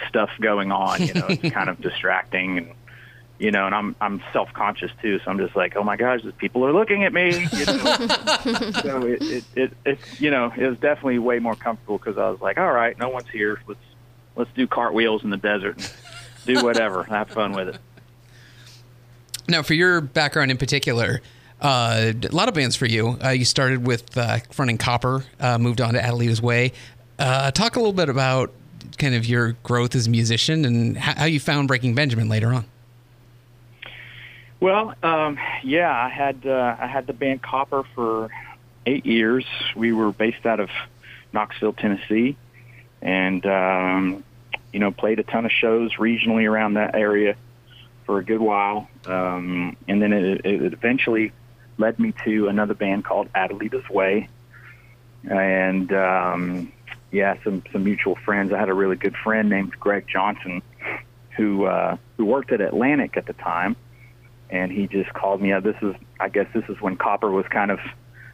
stuff 0.07 0.29
going 0.39 0.71
on. 0.71 1.01
You 1.01 1.13
know, 1.13 1.27
it's 1.29 1.53
kind 1.53 1.69
of 1.69 1.81
distracting 1.81 2.57
and 2.57 2.73
you 3.39 3.51
know, 3.51 3.65
and 3.65 3.73
I'm 3.73 3.95
I'm 4.01 4.21
self 4.33 4.53
conscious 4.53 4.91
too, 5.01 5.19
so 5.19 5.31
I'm 5.31 5.37
just 5.37 5.55
like, 5.55 5.75
oh 5.77 5.83
my 5.83 5.95
gosh, 5.95 6.21
these 6.23 6.33
people 6.37 6.65
are 6.65 6.73
looking 6.73 7.05
at 7.05 7.13
me. 7.13 7.47
You 7.51 7.65
know? 7.65 7.95
so 8.81 9.05
it, 9.05 9.21
it 9.21 9.43
it 9.55 9.73
it 9.85 9.99
you 10.19 10.29
know 10.29 10.51
it 10.55 10.67
was 10.67 10.77
definitely 10.77 11.19
way 11.19 11.39
more 11.39 11.55
comfortable 11.55 11.97
because 11.97 12.17
I 12.17 12.29
was 12.29 12.41
like, 12.41 12.57
all 12.57 12.71
right, 12.71 12.97
no 12.99 13.09
one's 13.09 13.29
here. 13.29 13.61
Let's 13.65 13.79
let's 14.35 14.51
do 14.53 14.67
cartwheels 14.67 15.23
in 15.23 15.29
the 15.29 15.37
desert, 15.37 15.77
and 15.77 15.93
do 16.45 16.63
whatever, 16.63 17.03
have 17.03 17.29
fun 17.29 17.53
with 17.53 17.69
it. 17.69 17.77
Now, 19.47 19.63
for 19.63 19.73
your 19.73 20.01
background 20.01 20.51
in 20.51 20.57
particular, 20.57 21.21
uh, 21.61 22.13
a 22.21 22.35
lot 22.35 22.49
of 22.49 22.53
bands 22.53 22.75
for 22.75 22.85
you. 22.85 23.17
Uh, 23.23 23.29
you 23.29 23.45
started 23.45 23.87
with 23.87 24.17
uh, 24.17 24.39
fronting 24.51 24.77
Copper, 24.77 25.23
uh, 25.39 25.57
moved 25.57 25.81
on 25.81 25.93
to 25.93 25.99
Adelita's 25.99 26.41
Way. 26.41 26.73
Uh, 27.17 27.51
talk 27.51 27.75
a 27.75 27.79
little 27.79 27.93
bit 27.93 28.09
about 28.09 28.53
kind 28.97 29.15
of 29.15 29.25
your 29.25 29.53
growth 29.63 29.95
as 29.95 30.07
a 30.07 30.09
musician 30.09 30.65
and 30.65 30.97
how, 30.97 31.21
how 31.21 31.25
you 31.25 31.39
found 31.39 31.67
Breaking 31.67 31.95
Benjamin 31.95 32.29
later 32.29 32.53
on. 32.53 32.65
Well, 34.59 34.93
um, 35.03 35.39
yeah, 35.63 35.89
I 35.89 36.09
had 36.09 36.45
uh, 36.45 36.75
I 36.79 36.87
had 36.87 37.07
the 37.07 37.13
band 37.13 37.41
Copper 37.41 37.83
for 37.95 38.29
eight 38.85 39.05
years. 39.05 39.45
We 39.75 39.93
were 39.93 40.11
based 40.11 40.45
out 40.45 40.59
of 40.59 40.69
Knoxville, 41.31 41.73
Tennessee, 41.73 42.35
and 43.01 43.45
um, 43.45 44.23
you 44.73 44.79
know 44.79 44.91
played 44.91 45.19
a 45.19 45.23
ton 45.23 45.45
of 45.45 45.51
shows 45.51 45.93
regionally 45.93 46.49
around 46.49 46.73
that 46.73 46.95
area 46.95 47.35
for 48.05 48.19
a 48.19 48.23
good 48.23 48.41
while, 48.41 48.89
um, 49.05 49.77
and 49.87 50.01
then 50.01 50.11
it, 50.11 50.45
it 50.45 50.73
eventually 50.73 51.31
led 51.77 51.97
me 51.97 52.13
to 52.25 52.47
another 52.49 52.73
band 52.73 53.05
called 53.05 53.31
Adelita's 53.33 53.89
Way, 53.89 54.27
and 55.23 55.93
um, 55.93 56.73
yeah, 57.11 57.35
some 57.45 57.63
some 57.71 57.85
mutual 57.85 58.15
friends. 58.15 58.51
I 58.51 58.59
had 58.59 58.67
a 58.67 58.73
really 58.73 58.97
good 58.97 59.15
friend 59.15 59.49
named 59.49 59.71
Greg 59.79 60.05
Johnson, 60.11 60.61
who 61.37 61.63
uh, 61.63 61.95
who 62.17 62.25
worked 62.25 62.51
at 62.51 62.59
Atlantic 62.59 63.15
at 63.15 63.25
the 63.25 63.33
time, 63.33 63.77
and 64.49 64.71
he 64.71 64.87
just 64.87 65.13
called 65.13 65.41
me 65.41 65.53
up. 65.53 65.63
This 65.63 65.75
is, 65.81 65.95
I 66.19 66.29
guess, 66.29 66.47
this 66.53 66.63
is 66.69 66.81
when 66.81 66.95
Copper 66.95 67.29
was 67.29 67.45
kind 67.49 67.71
of 67.71 67.79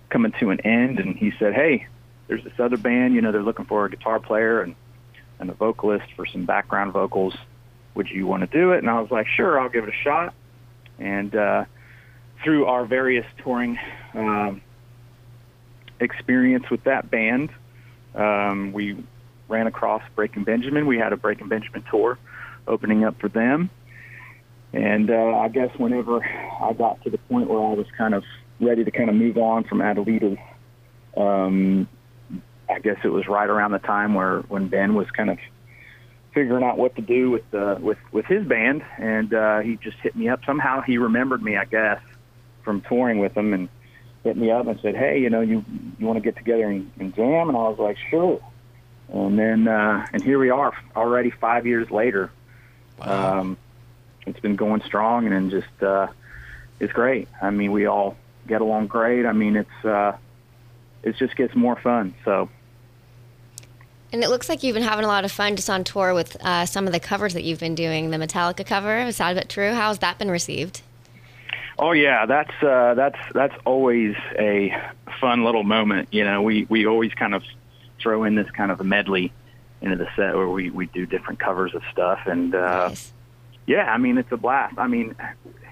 coming 0.09 0.33
to 0.39 0.49
an 0.49 0.61
end, 0.61 0.99
and 0.99 1.15
he 1.15 1.31
said, 1.39 1.53
"Hey, 1.53 1.87
there's 2.27 2.43
this 2.43 2.53
other 2.59 2.77
band, 2.77 3.13
you 3.13 3.21
know, 3.21 3.31
they're 3.31 3.43
looking 3.43 3.65
for 3.65 3.85
a 3.85 3.89
guitar 3.89 4.19
player 4.19 4.61
and 4.61 4.75
and 5.37 5.49
a 5.49 5.53
vocalist 5.53 6.05
for 6.15 6.25
some 6.25 6.45
background 6.45 6.93
vocals. 6.93 7.35
Would 7.93 8.07
you 8.09 8.25
want 8.25 8.49
to 8.49 8.57
do 8.57 8.71
it? 8.71 8.79
And 8.79 8.89
I 8.89 9.01
was 9.01 9.11
like, 9.11 9.27
sure, 9.27 9.59
I'll 9.59 9.69
give 9.69 9.83
it 9.83 9.89
a 9.89 10.03
shot. 10.03 10.33
And 10.97 11.35
uh, 11.35 11.65
through 12.41 12.65
our 12.67 12.85
various 12.85 13.25
touring 13.43 13.77
um, 14.13 14.61
experience 15.99 16.69
with 16.69 16.85
that 16.85 17.11
band, 17.11 17.49
um, 18.13 18.71
we 18.71 19.03
ran 19.49 19.67
across 19.67 20.03
Breaking 20.15 20.45
Benjamin. 20.45 20.87
We 20.87 20.97
had 20.97 21.11
a 21.11 21.17
Breaking 21.17 21.49
Benjamin 21.49 21.83
tour 21.91 22.17
opening 22.65 23.03
up 23.03 23.19
for 23.19 23.27
them. 23.27 23.69
And 24.75 25.09
uh, 25.09 25.37
I 25.37 25.47
guess 25.47 25.73
whenever 25.77 26.21
I 26.21 26.73
got 26.73 27.01
to 27.03 27.09
the 27.09 27.17
point 27.17 27.49
where 27.49 27.59
I 27.59 27.73
was 27.73 27.87
kind 27.97 28.13
of 28.13 28.25
ready 28.59 28.83
to 28.83 28.91
kind 28.91 29.09
of 29.09 29.15
move 29.15 29.37
on 29.37 29.63
from 29.63 29.79
Adelitas, 29.79 30.37
um, 31.15 31.87
I 32.69 32.79
guess 32.79 32.97
it 33.05 33.07
was 33.07 33.25
right 33.25 33.49
around 33.49 33.71
the 33.71 33.79
time 33.79 34.15
where 34.15 34.41
when 34.41 34.67
Ben 34.67 34.93
was 34.93 35.09
kind 35.11 35.29
of 35.29 35.37
figuring 36.33 36.65
out 36.65 36.77
what 36.77 36.93
to 36.97 37.01
do 37.01 37.31
with 37.31 37.53
uh, 37.53 37.77
with 37.79 37.97
with 38.11 38.25
his 38.25 38.45
band, 38.45 38.83
and 38.97 39.33
uh, 39.33 39.59
he 39.59 39.77
just 39.77 39.95
hit 40.03 40.13
me 40.13 40.27
up. 40.27 40.41
Somehow 40.45 40.81
he 40.81 40.97
remembered 40.97 41.41
me, 41.41 41.55
I 41.55 41.63
guess, 41.63 42.01
from 42.65 42.81
touring 42.81 43.19
with 43.19 43.31
him, 43.37 43.53
and 43.53 43.69
hit 44.25 44.35
me 44.35 44.51
up 44.51 44.67
and 44.67 44.77
said, 44.81 44.97
"Hey, 44.97 45.21
you 45.21 45.29
know, 45.29 45.39
you 45.39 45.63
you 45.97 46.05
want 46.05 46.17
to 46.17 46.21
get 46.21 46.35
together 46.35 46.67
and, 46.67 46.91
and 46.99 47.15
jam?" 47.15 47.47
And 47.47 47.57
I 47.57 47.61
was 47.61 47.79
like, 47.79 47.95
"Sure." 48.09 48.41
And 49.07 49.39
then 49.39 49.69
uh, 49.69 50.05
and 50.11 50.21
here 50.21 50.37
we 50.37 50.49
are, 50.49 50.73
already 50.97 51.29
five 51.29 51.65
years 51.65 51.89
later. 51.89 52.29
Wow. 52.99 53.39
Um, 53.39 53.57
it's 54.25 54.39
been 54.39 54.55
going 54.55 54.81
strong, 54.85 55.27
and 55.27 55.51
just 55.51 55.83
uh, 55.83 56.07
it's 56.79 56.93
great. 56.93 57.27
I 57.41 57.51
mean, 57.51 57.71
we 57.71 57.85
all 57.85 58.17
get 58.47 58.61
along 58.61 58.87
great. 58.87 59.25
I 59.25 59.33
mean, 59.33 59.55
it's 59.55 59.85
uh, 59.85 60.17
it 61.03 61.15
just 61.17 61.35
gets 61.35 61.55
more 61.55 61.75
fun. 61.75 62.13
So 62.25 62.49
And 64.11 64.23
it 64.23 64.29
looks 64.29 64.49
like 64.49 64.63
you've 64.63 64.73
been 64.73 64.83
having 64.83 65.05
a 65.05 65.07
lot 65.07 65.25
of 65.25 65.31
fun 65.31 65.55
just 65.55 65.69
on 65.69 65.83
tour 65.83 66.13
with 66.13 66.35
uh, 66.43 66.65
some 66.65 66.87
of 66.87 66.93
the 66.93 66.99
covers 66.99 67.33
that 67.33 67.43
you've 67.43 67.59
been 67.59 67.75
doing. 67.75 68.09
The 68.09 68.17
Metallica 68.17 68.65
cover, 68.65 68.99
is 68.99 69.17
that 69.17 69.31
a 69.31 69.35
bit 69.35 69.49
true? 69.49 69.73
How's 69.73 69.99
that 69.99 70.17
been 70.17 70.31
received? 70.31 70.81
Oh 71.77 71.91
yeah, 71.91 72.25
that's 72.25 72.63
uh, 72.63 72.93
that's 72.93 73.19
that's 73.33 73.55
always 73.65 74.15
a 74.39 74.73
fun 75.19 75.43
little 75.43 75.63
moment. 75.63 76.09
You 76.11 76.23
know, 76.23 76.41
we 76.41 76.65
we 76.69 76.85
always 76.85 77.13
kind 77.13 77.35
of 77.35 77.43
throw 77.99 78.23
in 78.23 78.35
this 78.35 78.49
kind 78.51 78.71
of 78.71 78.79
a 78.79 78.83
medley 78.83 79.33
into 79.81 79.97
the 79.97 80.07
set 80.15 80.35
where 80.35 80.47
we 80.47 80.69
we 80.69 80.85
do 80.87 81.05
different 81.05 81.39
covers 81.39 81.75
of 81.75 81.83
stuff, 81.91 82.19
and 82.25 82.55
uh, 82.55 82.87
nice. 82.89 83.11
Yeah, 83.67 83.91
I 83.91 83.97
mean 83.97 84.17
it's 84.17 84.31
a 84.31 84.37
blast. 84.37 84.77
I 84.77 84.87
mean, 84.87 85.15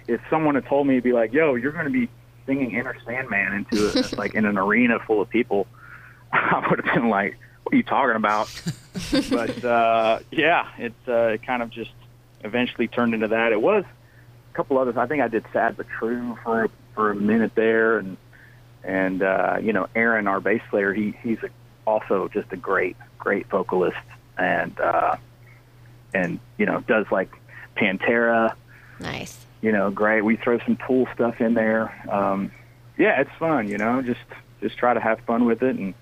if 0.08 0.22
someone 0.30 0.56
had 0.56 0.66
told 0.66 0.88
me 0.88 1.00
be 1.00 1.14
like, 1.14 1.34
"Yo, 1.34 1.56
you're 1.56 1.72
going 1.72 1.86
to 1.86 1.92
be 1.92 2.10
singing 2.46 2.76
Enter 2.76 2.96
Sandman 3.06 3.54
into 3.54 3.90
a, 3.90 4.16
like 4.18 4.34
in 4.36 4.46
an 4.46 4.58
arena 4.58 5.00
full 5.00 5.22
of 5.22 5.30
people," 5.30 5.68
I 6.34 6.66
would 6.70 6.84
have 6.84 6.96
been 6.96 7.10
like, 7.10 7.38
"What 7.64 7.74
are 7.74 7.78
you 7.78 7.84
talking 7.84 8.16
about?" 8.16 8.50
but 9.30 9.64
uh, 9.66 10.20
yeah, 10.32 10.70
it 10.78 10.94
uh, 11.08 11.28
it 11.28 11.44
kind 11.44 11.62
of 11.62 11.70
just 11.70 11.92
eventually 12.44 12.88
turned 12.88 13.14
into 13.14 13.30
that. 13.30 13.52
It 13.52 13.62
was 13.62 13.86
a 14.52 14.56
couple 14.56 14.78
others. 14.78 14.98
I 14.98 15.06
think 15.06 15.22
I 15.22 15.28
did 15.28 15.46
"Sad 15.54 15.78
but 15.78 15.88
True" 15.88 16.38
for 16.44 16.70
for 16.96 17.12
a 17.12 17.16
minute 17.16 17.54
there, 17.56 18.00
and 18.00 18.18
and 18.84 19.22
uh, 19.22 19.58
you 19.62 19.74
know 19.74 19.88
Aaron, 19.96 20.28
our 20.28 20.40
bass 20.40 20.62
player, 20.70 20.94
he 20.94 21.16
he's 21.22 21.42
a, 21.44 21.50
also 21.86 22.28
just 22.28 22.52
a 22.52 22.58
great 22.58 22.98
great 23.20 23.48
vocalist, 23.48 23.98
and 24.38 24.80
uh, 24.80 25.16
and 26.14 26.40
you 26.58 26.66
know 26.66 26.82
does 26.82 27.06
like 27.12 27.32
Pantera 27.78 28.54
Nice. 29.00 29.38
you 29.62 29.72
know, 29.72 29.92
great. 29.92 30.22
We 30.24 30.36
throw 30.38 30.60
some 30.60 30.78
Tool 30.88 31.08
stuff 31.14 31.42
in 31.42 31.54
there. 31.54 31.92
Um, 32.12 32.52
yeah, 32.98 33.20
it's 33.22 33.32
fun. 33.40 33.68
You 33.68 33.78
know, 33.78 34.02
just 34.02 34.20
just 34.62 34.78
try 34.78 34.94
to 34.94 35.00
have 35.00 35.20
fun 35.22 35.46
with 35.46 35.62
it 35.64 35.76
and 35.76 35.94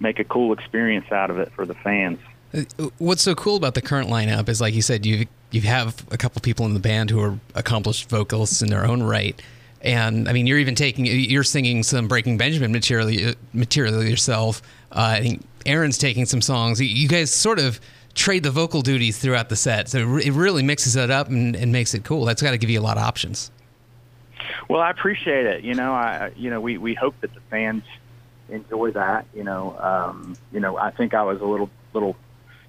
make 0.00 0.18
a 0.18 0.24
cool 0.24 0.52
experience 0.52 1.10
out 1.12 1.30
of 1.30 1.38
it 1.38 1.52
for 1.54 1.64
the 1.64 1.74
fans. 1.74 2.18
Uh, 2.52 2.88
What's 2.98 3.22
so 3.22 3.34
cool 3.34 3.56
about 3.56 3.74
the 3.74 3.82
current 3.82 4.08
lineup 4.10 4.48
is, 4.48 4.60
like 4.60 4.74
you 4.74 4.82
said, 4.82 5.06
you 5.06 5.26
you 5.52 5.60
have 5.62 6.04
a 6.10 6.16
couple 6.16 6.40
people 6.40 6.66
in 6.66 6.74
the 6.74 6.80
band 6.80 7.10
who 7.10 7.20
are 7.20 7.38
accomplished 7.54 8.08
vocalists 8.10 8.60
in 8.62 8.68
their 8.70 8.84
own 8.86 9.02
right, 9.02 9.40
and 9.80 10.28
I 10.28 10.32
mean, 10.32 10.46
you're 10.46 10.58
even 10.58 10.74
taking 10.74 11.06
you're 11.06 11.44
singing 11.44 11.82
some 11.84 12.08
Breaking 12.08 12.36
Benjamin 12.36 12.72
material 12.72 13.34
material 13.52 14.02
yourself. 14.04 14.60
Uh, 14.90 15.14
I 15.18 15.20
think 15.20 15.42
Aaron's 15.66 15.98
taking 15.98 16.26
some 16.26 16.40
songs. 16.42 16.80
You- 16.80 16.88
You 16.88 17.08
guys 17.08 17.30
sort 17.32 17.58
of 17.60 17.80
trade 18.14 18.42
the 18.42 18.50
vocal 18.50 18.82
duties 18.82 19.18
throughout 19.18 19.48
the 19.48 19.56
set, 19.56 19.88
so 19.88 19.98
it 20.16 20.32
really 20.32 20.62
mixes 20.62 20.96
it 20.96 21.10
up 21.10 21.28
and, 21.28 21.54
and 21.56 21.72
makes 21.72 21.94
it 21.94 22.04
cool. 22.04 22.24
That's 22.24 22.42
got 22.42 22.52
to 22.52 22.58
give 22.58 22.70
you 22.70 22.80
a 22.80 22.82
lot 22.82 22.96
of 22.96 23.02
options. 23.02 23.50
Well, 24.68 24.80
I 24.80 24.90
appreciate 24.90 25.46
it. 25.46 25.64
You 25.64 25.74
know, 25.74 25.92
I 25.92 26.32
you 26.36 26.50
know 26.50 26.60
we 26.60 26.78
we 26.78 26.94
hope 26.94 27.14
that 27.20 27.34
the 27.34 27.40
fans 27.50 27.84
enjoy 28.48 28.92
that. 28.92 29.26
You 29.34 29.44
know, 29.44 29.78
um, 29.78 30.36
you 30.52 30.60
know, 30.60 30.76
I 30.76 30.90
think 30.90 31.14
I 31.14 31.22
was 31.22 31.40
a 31.40 31.44
little 31.44 31.70
little 31.92 32.16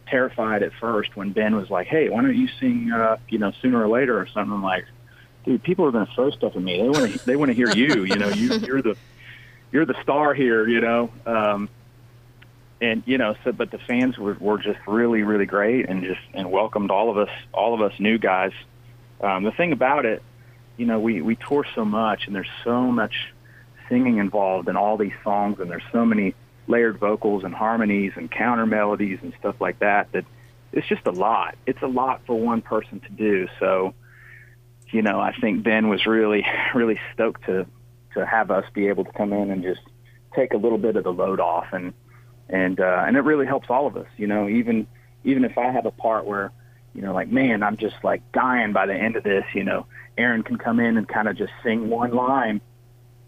terrified 0.08 0.64
at 0.64 0.72
first 0.74 1.16
when 1.16 1.32
Ben 1.32 1.56
was 1.56 1.70
like, 1.70 1.88
"Hey, 1.88 2.10
why 2.10 2.22
don't 2.22 2.36
you 2.36 2.48
sing? 2.60 2.92
Uh, 2.92 3.18
you 3.30 3.38
know, 3.38 3.52
sooner 3.62 3.82
or 3.82 3.88
later 3.88 4.20
or 4.20 4.28
something." 4.28 4.54
I'm 4.54 4.64
like, 4.64 4.86
dude, 5.46 5.64
people 5.64 5.86
are 5.86 5.92
going 5.92 6.06
to 6.06 6.14
throw 6.14 6.32
stuff 6.32 6.56
at 6.56 6.62
me. 6.62 6.82
They 6.82 6.90
want 6.90 7.14
to 7.14 7.26
they 7.26 7.36
want 7.36 7.50
to 7.50 7.54
hear 7.54 7.70
you. 7.70 8.04
You 8.04 8.16
know, 8.16 8.30
you 8.30 8.54
you're 8.60 8.82
the 8.82 8.98
you're 9.72 9.86
the 9.86 10.02
star 10.02 10.34
here. 10.34 10.68
You 10.68 10.82
know. 10.82 11.12
Um, 11.26 11.70
and 12.82 13.04
you 13.06 13.18
know, 13.18 13.36
so 13.44 13.52
but 13.52 13.72
the 13.72 13.78
fans 13.78 14.18
were, 14.18 14.36
were 14.40 14.58
just 14.58 14.80
really, 14.88 15.24
really 15.24 15.46
great, 15.46 15.88
and 15.88 16.04
just 16.04 16.22
and 16.34 16.52
welcomed 16.52 16.92
all 16.92 17.10
of 17.10 17.18
us, 17.18 17.30
all 17.54 17.74
of 17.74 17.82
us 17.82 17.98
new 18.00 18.18
guys. 18.18 18.52
Um, 19.22 19.44
the 19.44 19.52
thing 19.52 19.72
about 19.72 20.06
it, 20.06 20.22
you 20.78 20.86
know, 20.86 21.00
we 21.00 21.22
we 21.22 21.36
tour 21.36 21.66
so 21.74 21.86
much, 21.86 22.28
and 22.28 22.36
there's 22.36 22.50
so 22.64 22.92
much 22.92 23.34
singing 23.88 24.18
involved 24.18 24.68
in 24.68 24.76
all 24.76 24.98
these 24.98 25.14
songs, 25.24 25.60
and 25.60 25.70
there's 25.70 25.84
so 25.92 26.06
many 26.06 26.36
layered 26.68 26.98
vocals 27.00 27.44
and 27.44 27.54
harmonies 27.54 28.14
and 28.16 28.30
counter 28.30 28.66
melodies 28.66 29.20
and 29.22 29.34
stuff 29.40 29.56
like 29.62 29.80
that. 29.80 30.12
That 30.12 30.26
it's 30.74 30.88
just 30.88 31.06
a 31.06 31.12
lot. 31.12 31.56
It's 31.66 31.82
a 31.82 31.88
lot 31.88 32.22
for 32.26 32.38
one 32.38 32.62
person 32.62 33.00
to 33.00 33.10
do. 33.10 33.48
So, 33.60 33.94
you 34.92 35.02
know, 35.02 35.20
I 35.20 35.34
think 35.34 35.64
Ben 35.64 35.88
was 35.88 36.06
really, 36.06 36.46
really 36.76 37.00
stoked 37.14 37.46
to 37.46 37.66
to 38.16 38.26
have 38.26 38.52
us 38.52 38.66
be 38.74 38.88
able 38.88 39.06
to 39.06 39.12
come 39.12 39.34
in 39.34 39.52
and 39.52 39.64
just 39.64 39.82
take 40.36 40.54
a 40.54 40.58
little 40.58 40.78
bit 40.78 40.96
of 40.96 41.04
the 41.04 41.12
load 41.14 41.40
off 41.40 41.68
and 41.72 41.94
and 42.50 42.80
uh, 42.80 43.04
and 43.08 43.18
it 43.18 43.22
really 43.22 43.46
helps 43.46 43.70
all 43.70 43.88
of 43.88 43.98
us. 43.98 44.08
You 44.18 44.28
know, 44.28 44.48
even 44.48 44.88
even 45.24 45.46
if 45.46 45.58
I 45.58 45.72
have 45.72 45.86
a 45.86 45.92
part 45.92 46.26
where, 46.26 46.52
you 46.94 47.02
know, 47.02 47.14
like 47.14 47.30
man, 47.30 47.64
I'm 47.64 47.78
just 47.78 47.96
like 48.04 48.32
dying 48.32 48.74
by 48.74 48.86
the 48.86 48.96
end 48.96 49.16
of 49.16 49.24
this. 49.24 49.46
You 49.54 49.64
know, 49.64 49.88
Aaron 50.18 50.44
can 50.44 50.58
come 50.58 50.80
in 50.80 50.98
and 50.98 51.08
kind 51.08 51.28
of 51.28 51.38
just 51.38 51.54
sing 51.64 51.90
one 51.90 52.14
line, 52.14 52.62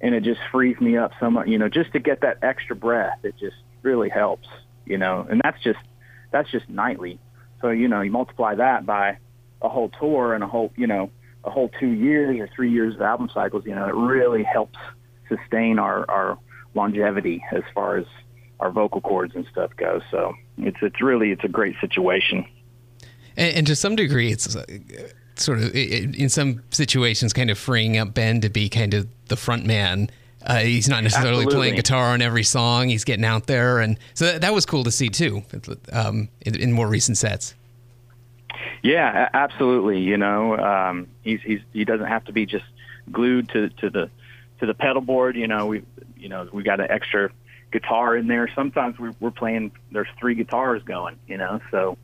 and 0.01 0.13
it 0.13 0.23
just 0.23 0.39
frees 0.51 0.79
me 0.79 0.97
up 0.97 1.11
so 1.19 1.29
much. 1.29 1.47
You 1.47 1.57
know, 1.57 1.69
just 1.69 1.93
to 1.93 1.99
get 1.99 2.21
that 2.21 2.39
extra 2.41 2.75
breath, 2.75 3.19
it 3.23 3.35
just 3.39 3.57
really 3.81 4.09
helps. 4.09 4.47
You 4.85 4.97
know, 4.97 5.25
and 5.29 5.41
that's 5.43 5.61
just 5.61 5.79
that's 6.31 6.49
just 6.51 6.69
nightly. 6.69 7.19
So 7.61 7.69
you 7.69 7.87
know, 7.87 8.01
you 8.01 8.11
multiply 8.11 8.55
that 8.55 8.85
by 8.85 9.17
a 9.61 9.69
whole 9.69 9.89
tour 9.89 10.33
and 10.33 10.43
a 10.43 10.47
whole 10.47 10.71
you 10.75 10.87
know 10.87 11.09
a 11.43 11.49
whole 11.49 11.71
two 11.79 11.89
years 11.89 12.39
or 12.39 12.49
three 12.55 12.71
years 12.71 12.95
of 12.95 13.01
album 13.01 13.29
cycles. 13.33 13.65
You 13.65 13.73
know, 13.73 13.87
it 13.87 13.95
really 13.95 14.43
helps 14.43 14.77
sustain 15.27 15.79
our 15.79 16.09
our 16.09 16.37
longevity 16.75 17.43
as 17.51 17.63
far 17.73 17.97
as 17.97 18.05
our 18.59 18.71
vocal 18.71 19.01
cords 19.01 19.35
and 19.35 19.45
stuff 19.51 19.71
go. 19.77 20.01
So 20.11 20.33
it's 20.57 20.77
it's 20.81 21.01
really 21.01 21.31
it's 21.31 21.43
a 21.43 21.49
great 21.49 21.75
situation. 21.79 22.45
And, 23.35 23.57
and 23.57 23.67
to 23.67 23.75
some 23.75 23.95
degree, 23.95 24.31
it's 24.31 24.55
uh, 24.55 24.65
sort 25.35 25.59
of 25.59 25.75
in 25.75 26.29
some 26.29 26.63
situations 26.71 27.33
kind 27.33 27.49
of 27.49 27.57
freeing 27.57 27.97
up 27.97 28.13
Ben 28.13 28.41
to 28.41 28.49
be 28.49 28.69
kind 28.69 28.93
of 28.93 29.07
the 29.27 29.37
front 29.37 29.65
man. 29.65 30.09
Uh, 30.45 30.59
he's 30.59 30.87
not 30.87 31.03
necessarily 31.03 31.43
Absolutely. 31.43 31.55
playing 31.55 31.75
guitar 31.75 32.13
on 32.13 32.21
every 32.21 32.43
song. 32.43 32.89
He's 32.89 33.03
getting 33.03 33.25
out 33.25 33.47
there, 33.47 33.79
and 33.79 33.99
so 34.13 34.25
that, 34.25 34.41
that 34.41 34.53
was 34.53 34.65
cool 34.65 34.83
to 34.85 34.91
see 34.91 35.09
too. 35.09 35.43
Um, 35.91 36.29
in, 36.41 36.55
in 36.55 36.71
more 36.71 36.87
recent 36.87 37.17
sets. 37.17 37.53
Yeah, 38.81 39.29
absolutely. 39.33 39.99
You 39.99 40.17
know, 40.17 40.57
um, 40.57 41.07
he's 41.21 41.41
he's 41.41 41.59
he 41.73 41.83
doesn't 41.83 42.05
have 42.07 42.23
to 42.25 42.31
be 42.31 42.45
just 42.45 42.65
glued 43.11 43.49
to 43.49 43.69
to 43.69 43.89
the 43.89 44.09
to 44.59 44.65
the 44.65 44.73
pedal 44.73 45.01
board. 45.01 45.35
You 45.35 45.47
know, 45.47 45.65
we 45.65 45.83
you 46.15 46.29
know 46.29 46.47
we 46.53 46.63
got 46.63 46.79
an 46.79 46.87
extra 46.89 47.29
guitar 47.71 48.15
in 48.15 48.27
there. 48.27 48.49
Sometimes 48.55 48.97
we, 48.99 49.11
we're 49.19 49.31
playing. 49.31 49.71
There's 49.91 50.07
three 50.19 50.35
guitars 50.35 50.83
going. 50.83 51.17
You 51.27 51.37
know, 51.37 51.59
so 51.71 51.97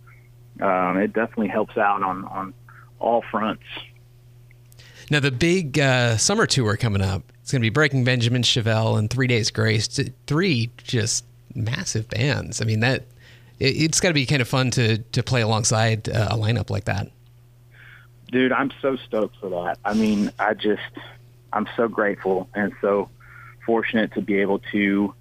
um, 0.61 0.97
it 0.97 1.13
definitely 1.13 1.49
helps 1.49 1.77
out 1.77 2.03
on 2.03 2.25
on 2.25 2.53
all 2.99 3.23
fronts. 3.31 3.63
Now 5.11 5.19
the 5.19 5.31
big 5.31 5.79
uh, 5.79 6.17
summer 6.17 6.45
tour 6.45 6.77
coming 6.77 7.01
up. 7.01 7.23
It's 7.41 7.51
going 7.51 7.61
to 7.61 7.65
be 7.65 7.69
Breaking 7.69 8.03
Benjamin, 8.05 8.41
Chevelle, 8.41 8.97
and 8.97 9.09
Three 9.09 9.27
Days 9.27 9.51
Grace. 9.51 9.99
Three 10.27 10.71
just 10.77 11.25
massive 11.53 12.07
bands. 12.09 12.61
I 12.61 12.65
mean 12.65 12.79
that 12.79 13.05
it, 13.59 13.75
it's 13.75 13.99
got 13.99 14.07
to 14.09 14.13
be 14.13 14.25
kind 14.25 14.41
of 14.41 14.47
fun 14.47 14.71
to 14.71 14.97
to 14.97 15.23
play 15.23 15.41
alongside 15.41 16.07
uh, 16.07 16.29
a 16.31 16.37
lineup 16.37 16.69
like 16.69 16.85
that. 16.85 17.09
dude, 18.33 18.51
I'm 18.51 18.71
so 18.81 18.97
stoked 18.97 19.37
for 19.39 19.49
that. 19.49 19.77
I 19.85 19.93
mean, 19.93 20.31
I 20.39 20.55
just, 20.55 20.81
I'm 21.53 21.67
so 21.77 21.87
grateful 21.87 22.49
and 22.53 22.73
so 22.81 23.09
fortunate 23.65 24.11
to 24.15 24.21
be 24.21 24.39
able 24.41 24.59
to, 24.71 25.13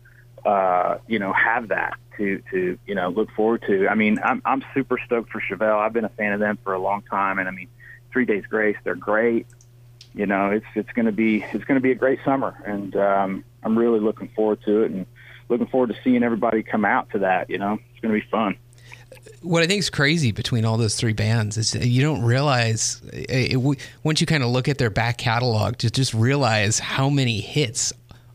uh, 0.44 0.98
you 1.06 1.18
know, 1.18 1.32
have 1.32 1.68
that 1.68 1.94
to, 2.16 2.42
to, 2.50 2.78
you 2.86 2.94
know, 2.94 3.08
look 3.08 3.30
forward 3.32 3.62
to. 3.66 3.88
I 3.88 3.94
mean, 3.94 4.18
I'm, 4.24 4.42
I'm 4.44 4.62
super 4.74 4.98
stoked 5.04 5.30
for 5.30 5.40
Chevelle. 5.40 5.78
I've 5.78 5.92
been 5.92 6.04
a 6.04 6.10
fan 6.10 6.32
of 6.32 6.40
them 6.40 6.58
for 6.62 6.74
a 6.74 6.78
long 6.78 7.02
time. 7.02 7.38
And 7.38 7.48
I 7.48 7.52
mean, 7.52 7.68
Three 8.12 8.24
Days 8.24 8.44
Grace, 8.48 8.76
they're 8.84 8.94
great. 8.94 9.46
You 10.14 10.26
know, 10.26 10.50
it's, 10.50 10.66
it's 10.74 10.90
going 10.92 11.06
to 11.06 11.12
be, 11.12 11.42
it's 11.52 11.64
going 11.64 11.76
to 11.76 11.80
be 11.80 11.92
a 11.92 11.94
great 11.94 12.18
summer. 12.24 12.54
And, 12.66 12.94
um, 12.96 13.44
I'm 13.62 13.78
really 13.78 14.00
looking 14.00 14.28
forward 14.28 14.60
to 14.64 14.82
it. 14.82 14.90
And 14.90 15.06
looking 15.48 15.66
forward 15.68 15.90
to 15.90 15.96
seeing 16.02 16.22
everybody 16.22 16.62
come 16.62 16.84
out 16.84 17.10
to 17.10 17.20
that. 17.20 17.48
You 17.48 17.58
know, 17.58 17.78
it's 17.90 18.00
going 18.00 18.14
to 18.14 18.20
be 18.20 18.26
fun. 18.30 18.56
What 19.42 19.62
I 19.62 19.66
think 19.66 19.80
is 19.80 19.90
crazy 19.90 20.32
between 20.32 20.64
all 20.64 20.78
those 20.78 20.96
three 20.96 21.12
bands 21.12 21.58
is 21.58 21.74
you 21.74 22.00
don't 22.02 22.22
realize 22.22 23.02
it, 23.12 23.52
it, 23.52 23.78
once 24.02 24.20
you 24.20 24.26
kind 24.26 24.42
of 24.42 24.48
look 24.48 24.68
at 24.68 24.78
their 24.78 24.90
back 24.90 25.18
catalog 25.18 25.76
to 25.78 25.90
just 25.90 26.14
realize 26.14 26.78
how 26.78 27.10
many 27.10 27.40
hits 27.40 27.92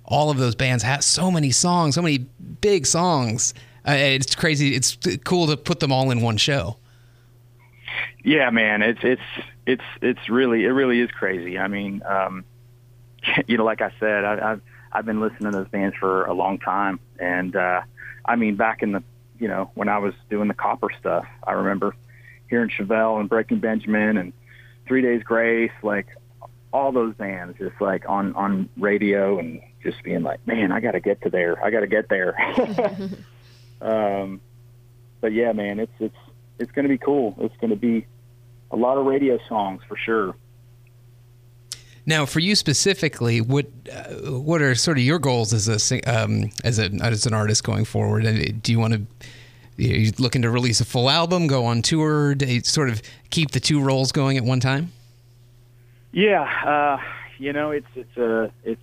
all 0.07 0.29
of 0.29 0.37
those 0.37 0.55
bands 0.55 0.83
have. 0.83 1.03
So 1.03 1.29
many 1.29 1.51
songs, 1.51 1.95
so 1.95 2.01
many 2.01 2.19
big 2.61 2.85
songs. 2.85 3.53
Uh, 3.87 3.91
it's 3.91 4.35
crazy. 4.35 4.75
It's 4.75 4.97
cool 5.23 5.47
to 5.47 5.57
put 5.57 5.79
them 5.79 5.91
all 5.91 6.11
in 6.11 6.21
one 6.21 6.37
show. 6.37 6.77
Yeah, 8.23 8.49
man, 8.49 8.81
it's 8.81 8.99
it's 9.03 9.21
it's 9.65 9.83
it's 10.01 10.29
really 10.29 10.65
it 10.65 10.71
really 10.71 10.99
is 10.99 11.11
crazy. 11.11 11.57
I 11.57 11.67
mean, 11.67 12.01
um, 12.05 12.43
you 13.47 13.57
know, 13.57 13.63
like 13.63 13.81
I 13.81 13.91
said, 13.99 14.25
I, 14.25 14.51
I've 14.51 14.61
I've 14.91 15.05
been 15.05 15.21
listening 15.21 15.51
to 15.51 15.57
those 15.57 15.67
bands 15.67 15.95
for 15.97 16.25
a 16.25 16.33
long 16.33 16.59
time, 16.59 16.99
and 17.19 17.55
uh, 17.55 17.81
I 18.25 18.35
mean, 18.35 18.55
back 18.55 18.81
in 18.81 18.93
the 18.93 19.03
you 19.39 19.47
know 19.47 19.71
when 19.75 19.89
I 19.89 19.99
was 19.99 20.13
doing 20.29 20.47
the 20.47 20.53
copper 20.53 20.89
stuff, 20.99 21.25
I 21.45 21.53
remember 21.53 21.95
hearing 22.49 22.69
Chevelle 22.69 23.19
and 23.19 23.29
Breaking 23.29 23.59
Benjamin 23.59 24.17
and 24.17 24.33
Three 24.87 25.01
Days 25.01 25.23
Grace, 25.23 25.71
like 25.83 26.07
all 26.73 26.91
those 26.91 27.15
bands, 27.15 27.57
just 27.57 27.79
like 27.79 28.07
on 28.07 28.33
on 28.35 28.69
radio 28.77 29.39
and 29.39 29.61
just 29.83 30.03
being 30.03 30.23
like, 30.23 30.45
man, 30.45 30.71
I 30.71 30.79
got 30.79 30.91
to 30.91 30.99
get 30.99 31.21
to 31.23 31.29
there. 31.29 31.63
I 31.63 31.69
got 31.69 31.81
to 31.81 31.87
get 31.87 32.09
there. 32.09 32.35
um, 33.81 34.41
but 35.21 35.33
yeah, 35.33 35.51
man, 35.53 35.79
it's 35.79 35.93
it's 35.99 36.17
it's 36.59 36.71
going 36.71 36.83
to 36.83 36.89
be 36.89 36.97
cool. 36.97 37.35
It's 37.39 37.55
going 37.57 37.71
to 37.71 37.75
be 37.75 38.05
a 38.71 38.75
lot 38.75 38.97
of 38.97 39.05
radio 39.05 39.39
songs 39.47 39.81
for 39.87 39.97
sure. 39.97 40.35
Now, 42.05 42.25
for 42.25 42.39
you 42.39 42.55
specifically, 42.55 43.41
what 43.41 43.67
uh, 43.93 44.39
what 44.39 44.61
are 44.61 44.75
sort 44.75 44.97
of 44.97 45.03
your 45.03 45.19
goals 45.19 45.53
as 45.53 45.91
a 45.91 46.01
um, 46.03 46.51
as 46.63 46.79
a 46.79 46.89
as 47.01 47.25
an 47.25 47.33
artist 47.33 47.63
going 47.63 47.85
forward? 47.85 48.25
And 48.25 48.61
Do 48.63 48.71
you 48.71 48.79
want 48.79 48.93
to 48.93 49.27
you 49.77 50.11
looking 50.17 50.41
to 50.41 50.49
release 50.49 50.81
a 50.81 50.85
full 50.85 51.09
album, 51.09 51.47
go 51.47 51.65
on 51.65 51.81
tour, 51.81 52.35
sort 52.63 52.89
of 52.89 53.01
keep 53.29 53.51
the 53.51 53.59
two 53.59 53.81
roles 53.81 54.11
going 54.11 54.37
at 54.37 54.43
one 54.43 54.59
time? 54.59 54.91
Yeah, 56.11 56.43
uh, 56.43 57.01
you 57.37 57.53
know, 57.53 57.71
it's 57.71 57.87
it's 57.95 58.17
a 58.17 58.43
uh, 58.45 58.49
it's 58.63 58.81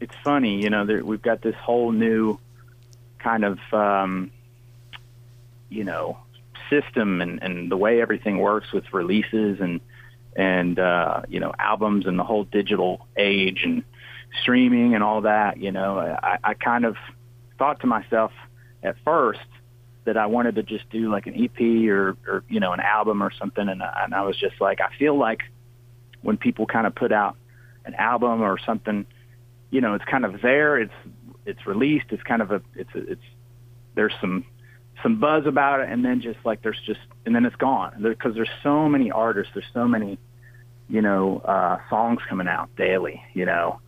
it's 0.00 0.14
funny. 0.22 0.62
You 0.62 0.70
know, 0.70 0.84
there, 0.84 1.04
we've 1.04 1.22
got 1.22 1.42
this 1.42 1.54
whole 1.54 1.92
new 1.92 2.38
kind 3.18 3.44
of 3.44 3.58
um, 3.72 4.30
you 5.68 5.84
know 5.84 6.18
system 6.70 7.20
and, 7.20 7.42
and 7.42 7.70
the 7.70 7.76
way 7.76 8.00
everything 8.00 8.38
works 8.38 8.72
with 8.72 8.84
releases 8.92 9.60
and 9.60 9.80
and 10.36 10.78
uh, 10.78 11.22
you 11.28 11.40
know 11.40 11.52
albums 11.58 12.06
and 12.06 12.18
the 12.18 12.24
whole 12.24 12.44
digital 12.44 13.06
age 13.16 13.62
and 13.64 13.84
streaming 14.42 14.94
and 14.94 15.02
all 15.02 15.22
that. 15.22 15.58
You 15.58 15.72
know, 15.72 15.98
I, 15.98 16.38
I 16.42 16.54
kind 16.54 16.84
of 16.84 16.96
thought 17.58 17.80
to 17.80 17.86
myself 17.86 18.32
at 18.82 18.96
first 19.04 19.40
that 20.04 20.16
I 20.16 20.26
wanted 20.26 20.56
to 20.56 20.62
just 20.62 20.88
do 20.90 21.10
like 21.10 21.26
an 21.26 21.42
EP 21.42 21.88
or, 21.88 22.16
or 22.26 22.44
you 22.48 22.60
know 22.60 22.72
an 22.72 22.80
album 22.80 23.22
or 23.22 23.30
something, 23.30 23.68
and, 23.68 23.82
and 23.82 24.14
I 24.14 24.22
was 24.22 24.36
just 24.36 24.60
like, 24.60 24.80
I 24.80 24.94
feel 24.98 25.16
like 25.16 25.40
when 26.24 26.36
people 26.36 26.66
kind 26.66 26.86
of 26.86 26.94
put 26.94 27.12
out 27.12 27.36
an 27.84 27.94
album 27.94 28.42
or 28.42 28.58
something, 28.58 29.06
you 29.70 29.80
know, 29.80 29.94
it's 29.94 30.04
kind 30.04 30.24
of 30.24 30.40
there, 30.40 30.78
it's 30.78 30.92
it's 31.46 31.66
released, 31.66 32.06
it's 32.10 32.22
kind 32.22 32.42
of 32.42 32.50
a 32.50 32.62
it's 32.74 32.94
a, 32.94 33.12
it's 33.12 33.22
there's 33.94 34.14
some 34.20 34.44
some 35.02 35.20
buzz 35.20 35.46
about 35.46 35.80
it, 35.80 35.90
and 35.90 36.04
then 36.04 36.20
just 36.20 36.38
like 36.44 36.62
there's 36.62 36.80
just 36.86 37.00
and 37.26 37.34
then 37.34 37.44
it's 37.44 37.56
gone 37.56 37.92
because 38.02 38.34
there, 38.34 38.44
there's 38.44 38.62
so 38.62 38.88
many 38.88 39.10
artists, 39.10 39.52
there's 39.54 39.66
so 39.72 39.86
many 39.86 40.18
you 40.88 41.02
know 41.02 41.38
uh, 41.38 41.78
songs 41.90 42.20
coming 42.28 42.48
out 42.48 42.74
daily, 42.76 43.22
you 43.34 43.44
know, 43.44 43.80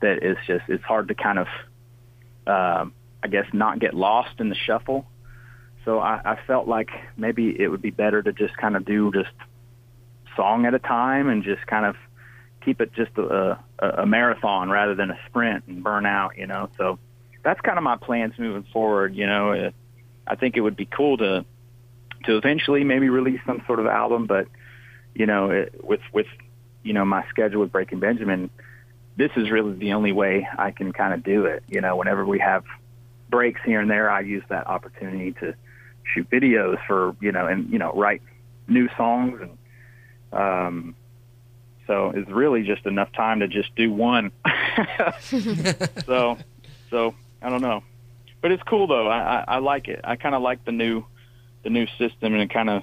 that 0.00 0.22
it's 0.22 0.40
just 0.46 0.64
it's 0.68 0.84
hard 0.84 1.08
to 1.08 1.14
kind 1.14 1.38
of 1.38 1.46
uh, 2.46 2.84
I 3.22 3.28
guess 3.28 3.46
not 3.52 3.80
get 3.80 3.94
lost 3.94 4.38
in 4.38 4.48
the 4.48 4.54
shuffle. 4.54 5.06
So 5.84 5.98
I, 5.98 6.20
I 6.24 6.38
felt 6.46 6.68
like 6.68 6.90
maybe 7.16 7.56
it 7.58 7.68
would 7.68 7.82
be 7.82 7.90
better 7.90 8.22
to 8.22 8.32
just 8.32 8.56
kind 8.56 8.76
of 8.76 8.84
do 8.84 9.10
just 9.12 9.30
song 10.36 10.66
at 10.66 10.74
a 10.74 10.78
time 10.78 11.28
and 11.28 11.42
just 11.42 11.66
kind 11.66 11.86
of 11.86 11.96
keep 12.64 12.80
it 12.80 12.92
just 12.92 13.16
a, 13.16 13.58
a, 13.78 13.88
a 14.02 14.06
marathon 14.06 14.70
rather 14.70 14.94
than 14.94 15.10
a 15.10 15.18
sprint 15.26 15.64
and 15.66 15.82
burn 15.82 16.06
out, 16.06 16.36
you 16.36 16.46
know. 16.46 16.68
So 16.76 16.98
that's 17.42 17.60
kind 17.60 17.78
of 17.78 17.84
my 17.84 17.96
plans 17.96 18.34
moving 18.38 18.66
forward. 18.72 19.14
You 19.14 19.26
know, 19.26 19.52
uh, 19.52 19.70
I 20.26 20.36
think 20.36 20.56
it 20.56 20.60
would 20.60 20.76
be 20.76 20.86
cool 20.86 21.16
to 21.18 21.44
to 22.24 22.36
eventually 22.36 22.84
maybe 22.84 23.08
release 23.08 23.40
some 23.46 23.62
sort 23.66 23.80
of 23.80 23.86
album, 23.86 24.26
but 24.26 24.46
you 25.14 25.26
know, 25.26 25.50
it, 25.50 25.84
with 25.84 26.00
with 26.12 26.26
you 26.82 26.92
know 26.92 27.04
my 27.04 27.26
schedule 27.28 27.60
with 27.60 27.72
Breaking 27.72 28.00
Benjamin, 28.00 28.50
this 29.16 29.30
is 29.36 29.50
really 29.50 29.74
the 29.74 29.92
only 29.94 30.12
way 30.12 30.46
I 30.58 30.70
can 30.70 30.92
kind 30.92 31.14
of 31.14 31.22
do 31.22 31.46
it. 31.46 31.62
You 31.68 31.80
know, 31.80 31.96
whenever 31.96 32.24
we 32.24 32.38
have 32.38 32.64
breaks 33.28 33.60
here 33.64 33.80
and 33.80 33.90
there, 33.90 34.10
I 34.10 34.20
use 34.20 34.44
that 34.48 34.66
opportunity 34.66 35.32
to 35.40 35.54
shoot 36.04 36.28
videos 36.30 36.78
for 36.86 37.16
you 37.20 37.32
know 37.32 37.46
and 37.46 37.70
you 37.70 37.78
know 37.78 37.92
write 37.92 38.22
new 38.68 38.88
songs 38.96 39.40
and 39.40 39.56
um 40.32 40.94
so 41.86 42.10
it's 42.14 42.30
really 42.30 42.62
just 42.62 42.86
enough 42.86 43.12
time 43.12 43.40
to 43.40 43.48
just 43.48 43.74
do 43.74 43.92
one 43.92 44.30
so 46.06 46.38
so 46.90 47.14
I 47.42 47.48
don't 47.48 47.62
know, 47.62 47.82
but 48.42 48.52
it's 48.52 48.62
cool 48.64 48.86
though. 48.86 49.08
I 49.08 49.18
I, 49.18 49.44
I 49.48 49.58
like 49.58 49.88
it. 49.88 50.00
I 50.04 50.16
kind 50.16 50.34
of 50.34 50.42
like 50.42 50.64
the 50.64 50.72
new 50.72 51.04
the 51.62 51.70
new 51.70 51.86
system, 51.98 52.34
and 52.34 52.42
it 52.42 52.50
kind 52.50 52.68
of 52.68 52.82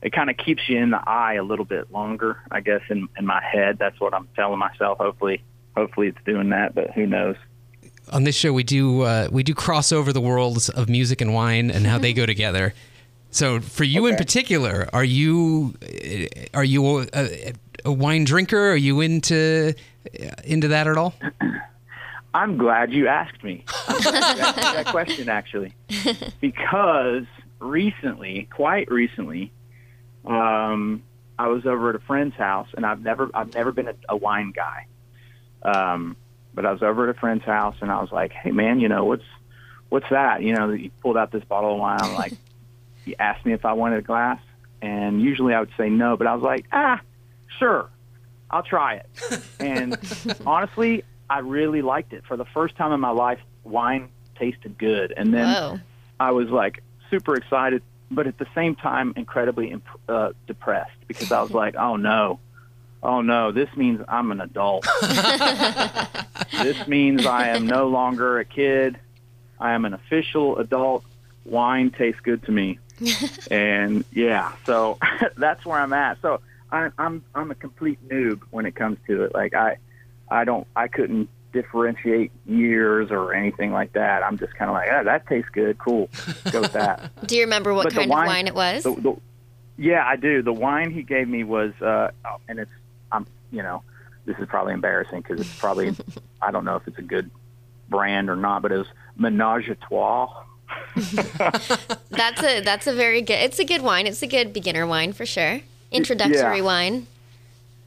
it 0.00 0.12
kind 0.12 0.30
of 0.30 0.36
keeps 0.36 0.68
you 0.68 0.78
in 0.78 0.90
the 0.90 1.00
eye 1.08 1.34
a 1.34 1.42
little 1.44 1.64
bit 1.64 1.92
longer. 1.92 2.40
I 2.50 2.60
guess 2.60 2.80
in 2.88 3.08
in 3.16 3.26
my 3.26 3.42
head, 3.42 3.78
that's 3.78 4.00
what 4.00 4.14
I'm 4.14 4.28
telling 4.34 4.58
myself. 4.58 4.98
Hopefully, 4.98 5.42
hopefully 5.76 6.08
it's 6.08 6.18
doing 6.24 6.50
that, 6.50 6.74
but 6.74 6.90
who 6.90 7.06
knows? 7.06 7.36
On 8.10 8.24
this 8.24 8.34
show, 8.34 8.52
we 8.52 8.64
do 8.64 9.02
uh, 9.02 9.28
we 9.30 9.42
do 9.42 9.54
cross 9.54 9.92
over 9.92 10.12
the 10.12 10.20
worlds 10.20 10.68
of 10.68 10.88
music 10.88 11.20
and 11.20 11.32
wine 11.32 11.70
and 11.70 11.86
how 11.86 11.98
they 11.98 12.12
go 12.12 12.26
together. 12.34 12.74
So, 13.32 13.60
for 13.60 13.84
you 13.84 14.02
okay. 14.02 14.10
in 14.10 14.16
particular, 14.16 14.90
are 14.92 15.02
you 15.02 15.74
are 16.52 16.62
you 16.62 17.06
a, 17.14 17.54
a, 17.82 17.90
wine 17.90 18.24
drinker? 18.24 18.72
Are 18.72 18.76
you 18.76 19.00
into 19.00 19.74
into 20.44 20.68
that 20.68 20.86
at 20.86 20.98
all? 20.98 21.14
I'm 22.34 22.58
glad 22.58 22.92
you 22.92 23.08
asked 23.08 23.42
me 23.42 23.64
that, 23.88 24.54
that 24.56 24.86
question 24.86 25.30
actually, 25.30 25.74
because 26.42 27.24
recently, 27.58 28.48
quite 28.52 28.90
recently, 28.90 29.50
um, 30.26 31.02
I 31.38 31.48
was 31.48 31.64
over 31.64 31.88
at 31.88 31.96
a 31.96 32.00
friend's 32.00 32.36
house, 32.36 32.68
and 32.76 32.84
I've 32.84 33.00
never 33.00 33.30
I've 33.32 33.54
never 33.54 33.72
been 33.72 33.88
a, 33.88 33.94
a 34.10 34.16
wine 34.16 34.52
guy, 34.54 34.86
um, 35.62 36.18
but 36.52 36.66
I 36.66 36.72
was 36.72 36.82
over 36.82 37.08
at 37.08 37.16
a 37.16 37.18
friend's 37.18 37.44
house, 37.44 37.76
and 37.80 37.90
I 37.90 37.98
was 38.02 38.12
like, 38.12 38.32
"Hey, 38.32 38.50
man, 38.50 38.78
you 38.78 38.90
know 38.90 39.06
what's 39.06 39.24
what's 39.88 40.10
that?" 40.10 40.42
You 40.42 40.54
know, 40.54 40.70
he 40.70 40.90
pulled 41.00 41.16
out 41.16 41.32
this 41.32 41.44
bottle 41.44 41.72
of 41.72 41.80
wine. 41.80 41.98
I'm 41.98 42.14
like, 42.14 42.34
he 43.04 43.16
asked 43.18 43.44
me 43.44 43.52
if 43.52 43.64
I 43.64 43.72
wanted 43.72 43.98
a 43.98 44.02
glass, 44.02 44.40
and 44.80 45.20
usually 45.20 45.54
I 45.54 45.60
would 45.60 45.72
say 45.76 45.88
no, 45.88 46.16
but 46.16 46.26
I 46.26 46.34
was 46.34 46.42
like, 46.42 46.66
"Ah, 46.72 47.00
sure." 47.58 47.88
I'll 48.52 48.62
try 48.62 48.96
it. 48.96 49.08
And 49.60 49.96
honestly, 50.44 51.04
I 51.30 51.38
really 51.38 51.82
liked 51.82 52.12
it. 52.12 52.24
For 52.26 52.36
the 52.36 52.44
first 52.44 52.76
time 52.76 52.92
in 52.92 53.00
my 53.00 53.10
life, 53.10 53.38
wine 53.64 54.08
tasted 54.38 54.76
good, 54.76 55.14
and 55.16 55.32
then 55.32 55.46
Whoa. 55.46 55.80
I 56.18 56.32
was 56.32 56.48
like 56.50 56.82
super 57.10 57.36
excited, 57.36 57.82
but 58.10 58.26
at 58.26 58.38
the 58.38 58.46
same 58.54 58.74
time 58.74 59.14
incredibly 59.16 59.70
imp- 59.70 60.00
uh, 60.08 60.32
depressed 60.46 60.96
because 61.06 61.30
I 61.30 61.40
was 61.40 61.52
like, 61.52 61.76
oh 61.76 61.96
no, 61.96 62.40
oh 63.02 63.20
no, 63.20 63.52
this 63.52 63.68
means 63.76 64.04
I'm 64.08 64.32
an 64.32 64.40
adult. 64.40 64.86
this 66.52 66.86
means 66.88 67.24
I 67.24 67.48
am 67.48 67.66
no 67.66 67.88
longer 67.88 68.40
a 68.40 68.44
kid. 68.44 68.98
I 69.60 69.72
am 69.72 69.84
an 69.84 69.94
official 69.94 70.58
adult. 70.58 71.04
Wine 71.44 71.90
tastes 71.90 72.20
good 72.20 72.42
to 72.44 72.52
me, 72.52 72.78
and 73.50 74.04
yeah, 74.12 74.52
so 74.64 74.98
that's 75.36 75.64
where 75.64 75.78
I'm 75.78 75.92
at. 75.92 76.20
So 76.22 76.40
I, 76.70 76.90
I'm 76.98 77.24
I'm 77.34 77.50
a 77.50 77.54
complete 77.54 78.06
noob 78.08 78.42
when 78.50 78.66
it 78.66 78.74
comes 78.74 78.98
to 79.06 79.24
it. 79.24 79.34
Like 79.34 79.54
I 79.54 79.78
I 80.32 80.44
don't, 80.44 80.66
I 80.74 80.88
couldn't 80.88 81.28
differentiate 81.52 82.32
years 82.46 83.10
or 83.10 83.34
anything 83.34 83.72
like 83.72 83.92
that. 83.92 84.24
I'm 84.24 84.38
just 84.38 84.54
kind 84.54 84.70
of 84.70 84.74
like, 84.74 84.88
oh, 84.90 85.04
that 85.04 85.26
tastes 85.26 85.50
good. 85.52 85.78
Cool. 85.78 86.08
Go 86.50 86.62
with 86.62 86.72
that. 86.72 87.10
do 87.26 87.36
you 87.36 87.42
remember 87.42 87.74
what 87.74 87.84
but 87.84 87.92
kind 87.92 88.10
wine, 88.10 88.22
of 88.22 88.28
wine 88.28 88.46
it 88.46 88.54
was? 88.54 88.82
The, 88.84 88.94
the, 88.94 89.16
yeah, 89.76 90.04
I 90.06 90.16
do. 90.16 90.42
The 90.42 90.52
wine 90.52 90.90
he 90.90 91.02
gave 91.02 91.28
me 91.28 91.44
was, 91.44 91.72
uh, 91.82 92.10
oh, 92.24 92.36
and 92.48 92.58
it's, 92.58 92.70
I'm, 93.10 93.26
you 93.50 93.62
know, 93.62 93.82
this 94.24 94.38
is 94.38 94.48
probably 94.48 94.72
embarrassing 94.72 95.20
because 95.20 95.40
it's 95.40 95.58
probably, 95.58 95.94
I 96.40 96.50
don't 96.50 96.64
know 96.64 96.76
if 96.76 96.88
it's 96.88 96.98
a 96.98 97.02
good 97.02 97.30
brand 97.88 98.30
or 98.30 98.36
not, 98.36 98.62
but 98.62 98.72
it 98.72 98.78
was 98.78 98.86
Menage 99.16 99.68
a 99.68 99.74
Trois. 99.74 100.32
that's 102.10 102.42
a 102.42 102.60
that's 102.60 102.86
a 102.86 102.94
very 102.94 103.22
good. 103.22 103.38
It's 103.38 103.58
a 103.58 103.64
good 103.64 103.82
wine. 103.82 104.06
It's 104.06 104.22
a 104.22 104.26
good 104.26 104.52
beginner 104.52 104.86
wine 104.86 105.12
for 105.12 105.26
sure. 105.26 105.60
Introductory 105.90 106.58
yeah. 106.58 106.62
wine. 106.62 107.06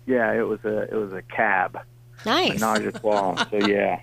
Yeah, 0.05 0.33
it 0.33 0.47
was 0.47 0.63
a 0.65 0.83
it 0.83 0.93
was 0.93 1.13
a 1.13 1.21
cab. 1.21 1.79
Nice. 2.25 2.61
A 2.61 2.91
so 3.01 3.45
yeah. 3.67 4.01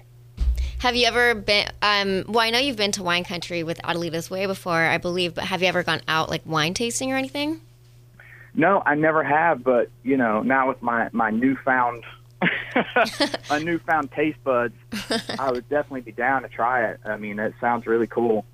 Have 0.79 0.97
you 0.97 1.07
ever 1.07 1.35
been? 1.35 1.69
Um, 1.81 2.25
well, 2.27 2.41
I 2.41 2.51
know 2.51 2.59
you've 2.59 2.77
been 2.77 2.93
to 2.93 3.03
wine 3.03 3.25
country 3.25 3.63
with 3.63 3.81
Adelita's 3.83 4.31
Way 4.31 4.47
before, 4.47 4.83
I 4.83 4.99
believe, 4.99 5.35
but 5.35 5.45
have 5.45 5.63
you 5.63 5.69
ever 5.69 5.83
gone 5.83 6.03
out 6.09 6.29
like 6.29 6.43
wine 6.45 6.75
tasting 6.75 7.13
or 7.13 7.17
anything? 7.17 7.61
No, 8.55 8.83
I 8.85 8.95
never 8.97 9.23
have. 9.23 9.63
But 9.63 9.91
you 10.03 10.17
know, 10.17 10.43
now 10.43 10.69
with 10.69 10.83
my 10.83 11.09
my 11.13 11.31
newfound 11.31 12.05
a 13.51 13.61
newfound 13.61 14.11
taste 14.13 14.43
buds, 14.45 14.75
I 15.39 15.51
would 15.51 15.69
definitely 15.69 16.01
be 16.03 16.13
down 16.13 16.43
to 16.43 16.49
try 16.49 16.87
it. 16.87 17.01
I 17.05 17.17
mean, 17.17 17.39
it 17.39 17.55
sounds 17.61 17.87
really 17.87 18.07
cool. 18.07 18.45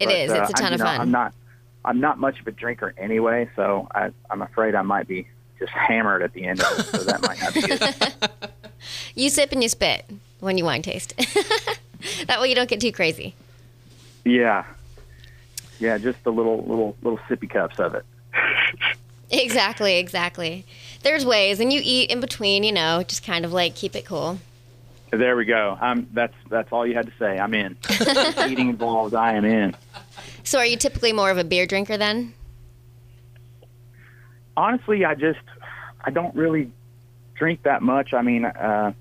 It 0.00 0.06
But, 0.06 0.14
is. 0.14 0.30
uh, 0.30 0.34
It's 0.42 0.50
a 0.50 0.52
ton 0.54 0.72
I, 0.72 0.74
of 0.74 0.78
know, 0.80 0.84
fun. 0.86 1.00
I'm 1.00 1.10
not. 1.10 1.34
I'm 1.84 2.00
not 2.00 2.18
much 2.18 2.40
of 2.40 2.46
a 2.48 2.50
drinker 2.50 2.92
anyway, 2.98 3.48
so 3.54 3.86
I, 3.94 4.10
I'm 4.28 4.42
afraid 4.42 4.74
I 4.74 4.82
might 4.82 5.06
be 5.06 5.28
just 5.60 5.70
hammered 5.72 6.20
at 6.22 6.32
the 6.32 6.44
end 6.44 6.60
of 6.60 6.78
it. 6.80 6.82
So 6.86 6.98
that 7.04 7.22
might 7.22 7.40
not 7.40 7.54
be 7.54 7.60
good. 7.62 8.50
You 9.14 9.30
sip 9.30 9.50
and 9.52 9.62
you 9.62 9.68
spit 9.68 10.04
when 10.40 10.58
you 10.58 10.64
wine 10.64 10.82
taste. 10.82 11.14
that 12.26 12.40
way 12.40 12.48
you 12.48 12.54
don't 12.54 12.68
get 12.68 12.80
too 12.80 12.92
crazy. 12.92 13.34
Yeah, 14.24 14.64
yeah, 15.80 15.96
just 15.98 16.22
the 16.24 16.30
little 16.32 16.58
little 16.64 16.96
little 17.02 17.18
sippy 17.28 17.48
cups 17.48 17.78
of 17.80 17.94
it. 17.94 18.04
Exactly, 19.30 19.96
exactly. 19.98 20.64
There's 21.02 21.24
ways, 21.24 21.58
and 21.58 21.72
you 21.72 21.80
eat 21.82 22.10
in 22.10 22.20
between, 22.20 22.62
you 22.64 22.72
know, 22.72 23.02
just 23.02 23.24
kind 23.24 23.44
of 23.44 23.52
like 23.52 23.74
keep 23.74 23.96
it 23.96 24.04
cool. 24.04 24.38
There 25.16 25.36
we 25.36 25.44
go. 25.44 25.76
I'm. 25.80 26.08
That's 26.12 26.34
that's 26.50 26.70
all 26.72 26.86
you 26.86 26.94
had 26.94 27.06
to 27.06 27.12
say. 27.18 27.38
I'm 27.38 27.54
in. 27.54 27.76
Eating 28.48 28.68
involved. 28.70 29.14
I 29.14 29.34
am 29.34 29.44
in. 29.44 29.74
So, 30.44 30.58
are 30.58 30.66
you 30.66 30.76
typically 30.76 31.12
more 31.12 31.30
of 31.30 31.38
a 31.38 31.44
beer 31.44 31.66
drinker 31.66 31.96
then? 31.96 32.34
honestly, 34.56 35.04
I 35.04 35.14
just 35.14 35.38
I 36.04 36.10
don't 36.10 36.34
really 36.34 36.70
drink 37.34 37.62
that 37.64 37.82
much. 37.82 38.14
I 38.14 38.22
mean, 38.22 38.44
uh, 38.44 38.92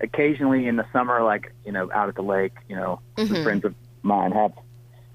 occasionally 0.00 0.66
in 0.66 0.76
the 0.76 0.86
summer, 0.92 1.22
like 1.22 1.52
you 1.64 1.72
know, 1.72 1.90
out 1.92 2.08
at 2.08 2.14
the 2.16 2.22
lake, 2.22 2.54
you 2.68 2.76
know, 2.76 3.00
some 3.16 3.28
Mhm. 3.28 3.42
friends 3.44 3.64
of 3.64 3.74
mine 4.02 4.32
have 4.32 4.52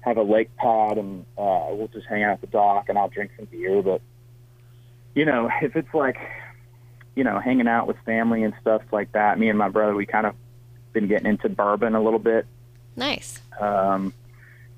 have 0.00 0.16
a 0.16 0.22
lake 0.22 0.54
pad, 0.56 0.98
and 0.98 1.24
uh, 1.38 1.66
we'll 1.70 1.88
just 1.92 2.06
hang 2.06 2.22
out 2.24 2.32
at 2.32 2.40
the 2.40 2.46
dock, 2.48 2.88
and 2.88 2.98
I'll 2.98 3.08
drink 3.08 3.30
some 3.36 3.46
beer. 3.46 3.82
But 3.82 4.00
you 5.14 5.24
know, 5.24 5.50
if 5.62 5.76
it's 5.76 5.92
like 5.94 6.16
you 7.14 7.24
know, 7.24 7.38
hanging 7.38 7.68
out 7.68 7.86
with 7.86 7.98
family 8.06 8.42
and 8.42 8.54
stuff 8.62 8.80
like 8.90 9.12
that, 9.12 9.38
me 9.38 9.50
and 9.50 9.58
my 9.58 9.68
brother, 9.68 9.94
we 9.94 10.06
kind 10.06 10.26
of 10.26 10.34
been 10.92 11.08
getting 11.08 11.26
into 11.26 11.48
bourbon 11.48 11.94
a 11.94 12.02
little 12.02 12.18
bit. 12.18 12.46
Nice. 12.96 13.40
Um, 13.60 14.12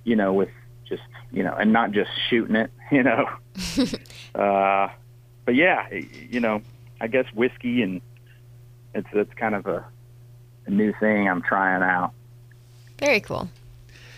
you 0.04 0.16
know, 0.16 0.32
with 0.32 0.50
just 0.88 1.02
you 1.32 1.42
know, 1.42 1.54
and 1.54 1.72
not 1.72 1.92
just 1.92 2.10
shooting 2.28 2.56
it, 2.56 2.70
you 2.90 3.02
know. 3.02 3.28
uh, 4.34 4.88
but 5.44 5.54
yeah, 5.54 5.88
you 5.92 6.40
know, 6.40 6.62
I 7.00 7.06
guess 7.06 7.26
whiskey 7.34 7.82
and 7.82 8.00
it's 8.94 9.08
it's 9.12 9.34
kind 9.34 9.54
of 9.54 9.66
a, 9.66 9.84
a 10.66 10.70
new 10.70 10.92
thing 11.00 11.28
I'm 11.28 11.42
trying 11.42 11.82
out. 11.82 12.12
Very 12.98 13.20
cool. 13.20 13.48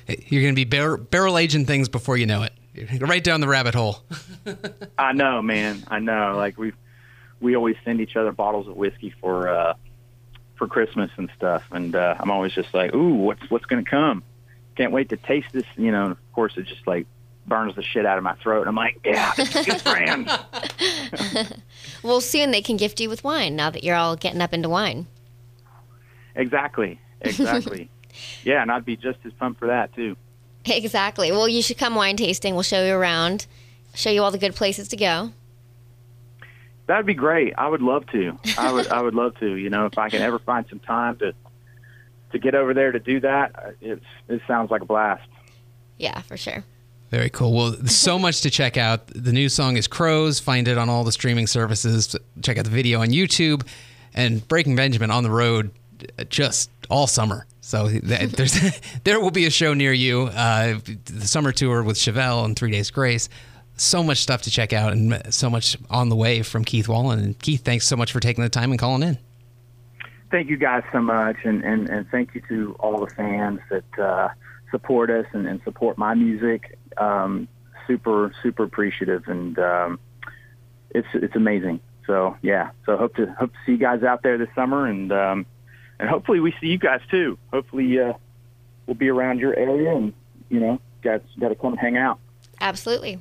You're 0.07 0.43
going 0.43 0.55
to 0.55 0.65
be 0.65 0.65
bar- 0.65 0.99
barrel 0.99 1.37
aging 1.37 1.67
things 1.67 1.89
before 1.89 2.17
you 2.17 2.27
know 2.27 2.43
it. 2.43 2.53
You're 2.75 3.09
right 3.09 3.25
down 3.25 3.41
the 3.41 3.49
rabbit 3.49 3.75
hole. 3.75 4.03
I 4.99 5.13
know, 5.13 5.43
man. 5.43 5.83
I 5.89 5.99
know. 5.99 6.35
Like 6.37 6.59
we 6.59 6.73
we 7.41 7.57
always 7.57 7.77
send 7.85 8.01
each 8.01 8.17
other 8.17 8.33
bottles 8.33 8.69
of 8.69 8.77
whiskey 8.77 9.15
for 9.21 9.49
uh, 9.49 9.75
for 10.57 10.67
Christmas 10.67 11.11
and 11.17 11.31
stuff, 11.37 11.63
and 11.71 11.95
uh, 11.95 12.17
I'm 12.19 12.31
always 12.31 12.53
just 12.53 12.73
like, 12.75 12.95
ooh, 12.95 13.15
what's 13.15 13.51
what's 13.51 13.67
gonna 13.67 13.85
come? 13.85 14.23
Can't 14.77 14.93
wait 14.93 15.09
to 15.11 15.17
taste 15.17 15.49
this. 15.53 15.65
You 15.77 15.93
know, 15.93 16.05
and 16.05 16.13
of 16.13 16.33
course, 16.33 16.57
it 16.57 16.67
just 16.67 16.87
like 16.87 17.07
burns 17.47 17.77
the 17.77 17.83
shit 17.83 18.05
out 18.05 18.19
of 18.19 18.25
my 18.25 18.35
throat. 18.35 18.61
And 18.61 18.69
I'm 18.69 18.75
like, 18.75 19.01
yeah, 19.05 19.33
good 19.37 19.83
brand. 19.85 20.31
Well, 22.03 22.21
soon 22.21 22.51
they 22.51 22.63
can 22.63 22.77
gift 22.77 23.01
you 23.01 23.09
with 23.09 23.25
wine 23.25 23.57
now 23.57 23.71
that 23.71 23.83
you're 23.83 23.97
all 23.97 24.15
getting 24.17 24.41
up 24.41 24.55
into 24.55 24.69
wine. 24.69 25.07
Exactly. 26.37 27.01
Exactly. 27.21 27.91
yeah, 28.45 28.63
and 28.63 28.71
I'd 28.71 28.85
be 28.85 28.97
just 28.97 29.19
as 29.25 29.33
pumped 29.33 29.59
for 29.59 29.67
that 29.67 29.95
too. 29.95 30.17
Exactly. 30.65 31.33
Well, 31.33 31.49
you 31.49 31.63
should 31.63 31.79
come 31.79 31.95
wine 31.95 32.17
tasting. 32.17 32.55
We'll 32.55 32.63
show 32.63 32.85
you 32.85 32.95
around, 32.95 33.47
show 33.95 34.11
you 34.11 34.23
all 34.23 34.31
the 34.31 34.39
good 34.39 34.55
places 34.55 34.89
to 34.89 34.97
go. 34.97 35.33
That'd 36.87 37.07
be 37.07 37.15
great. 37.15 37.55
I 37.59 37.69
would 37.69 37.83
love 37.83 38.07
to. 38.13 38.39
I 38.59 38.73
would. 38.73 38.87
I 38.89 39.03
would 39.03 39.15
love 39.15 39.39
to. 39.41 39.57
You 39.57 39.71
know, 39.71 39.87
if 39.87 39.99
I 39.99 40.09
can 40.09 40.23
ever 40.23 40.39
find 40.39 40.67
some 40.69 40.79
time 40.81 41.19
to 41.19 41.35
to 42.33 42.39
get 42.39 42.55
over 42.55 42.75
there 42.75 42.93
to 42.93 43.01
do 43.01 43.21
that, 43.21 43.57
uh, 43.57 43.71
it's 43.81 44.05
it 44.29 44.41
sounds 44.47 44.71
like 44.71 44.83
a 44.83 44.87
blast. 44.87 45.29
Yeah, 45.99 46.21
for 46.23 46.37
sure. 46.37 46.65
Very 47.11 47.31
cool. 47.31 47.53
Well, 47.53 47.87
so 47.87 48.19
much 48.21 48.43
to 48.43 48.51
check 48.51 48.77
out. 48.77 49.07
The 49.09 49.33
new 49.33 49.49
song 49.49 49.77
is 49.77 49.87
Crows. 49.87 50.39
Find 50.39 50.69
it 50.69 50.79
on 50.79 50.89
all 50.89 51.05
the 51.05 51.13
streaming 51.13 51.47
services. 51.47 52.15
Check 52.43 52.59
out 52.59 52.65
the 52.65 52.71
video 52.71 53.01
on 53.01 53.09
YouTube. 53.09 53.67
And 54.15 54.47
Breaking 54.49 54.77
Benjamin 54.77 55.11
on 55.11 55.23
the 55.23 55.31
road 55.31 55.71
uh, 56.19 56.25
just 56.25 56.71
all 56.89 57.07
summer. 57.07 57.47
So 57.61 57.89
there's 58.03 58.81
there 59.05 59.21
will 59.21 59.31
be 59.31 59.47
a 59.47 59.51
show 59.51 59.75
near 59.75 59.93
you. 59.93 60.23
Uh, 60.23 60.79
the 61.05 61.27
summer 61.27 61.53
tour 61.53 61.83
with 61.83 61.97
Chevelle 61.97 62.45
and 62.45 62.57
Three 62.57 62.71
Days 62.71 62.91
Grace. 62.91 63.29
So 63.77 64.03
much 64.03 64.19
stuff 64.19 64.43
to 64.43 64.51
check 64.51 64.73
out 64.73 64.93
and 64.93 65.23
so 65.33 65.51
much 65.51 65.77
on 65.91 66.09
the 66.09 66.17
way 66.17 66.43
from 66.43 66.65
Keith 66.65 66.89
Wallen. 66.89 67.19
And 67.19 67.39
Keith, 67.39 67.63
thanks 67.63 67.87
so 67.87 67.97
much 67.97 68.11
for 68.11 68.21
taking 68.21 68.43
the 68.43 68.51
time 68.51 68.71
and 68.71 68.81
calling 68.81 69.03
in. 69.03 69.19
Thank 70.31 70.49
you 70.49 70.57
guys 70.57 70.83
so 70.93 71.01
much, 71.01 71.37
and 71.45 71.63
and, 71.63 71.89
and 71.89 72.09
thank 72.11 72.35
you 72.35 72.43
to 72.49 72.75
all 72.81 73.05
the 73.05 73.15
fans 73.15 73.61
that 73.71 73.99
uh, 73.99 74.29
support 74.71 75.11
us 75.11 75.27
and, 75.33 75.47
and 75.47 75.61
support 75.63 75.99
my 75.99 76.15
music. 76.15 76.79
Um, 76.97 77.49
super 77.87 78.33
super 78.43 78.65
appreciative, 78.65 79.29
and 79.29 79.59
um, 79.59 80.01
it's 80.91 81.07
it's 81.15 81.37
amazing. 81.37 81.81
So 82.07 82.37
yeah, 82.43 82.71
so 82.87 82.97
hope 82.97 83.15
to 83.17 83.27
hope 83.39 83.53
to 83.53 83.59
see 83.65 83.73
you 83.73 83.79
guys 83.79 84.03
out 84.03 84.23
there 84.23 84.39
this 84.39 84.49
summer, 84.55 84.87
and 84.87 85.13
um, 85.13 85.47
and 86.01 86.09
hopefully 86.09 86.41
we 86.41 86.53
see 86.61 86.69
you 86.69 86.79
guys 86.79 87.01
too. 87.11 87.39
Hopefully 87.53 88.01
uh, 88.01 88.15
we'll 88.87 88.95
be 88.95 89.09
around 89.09 89.39
your 89.39 89.55
area, 89.55 89.95
and 89.95 90.13
you 90.49 90.61
know, 90.61 90.81
guys 91.03 91.21
got 91.39 91.49
to 91.49 91.55
come 91.55 91.77
hang 91.77 91.97
out. 91.97 92.19
Absolutely. 92.61 93.21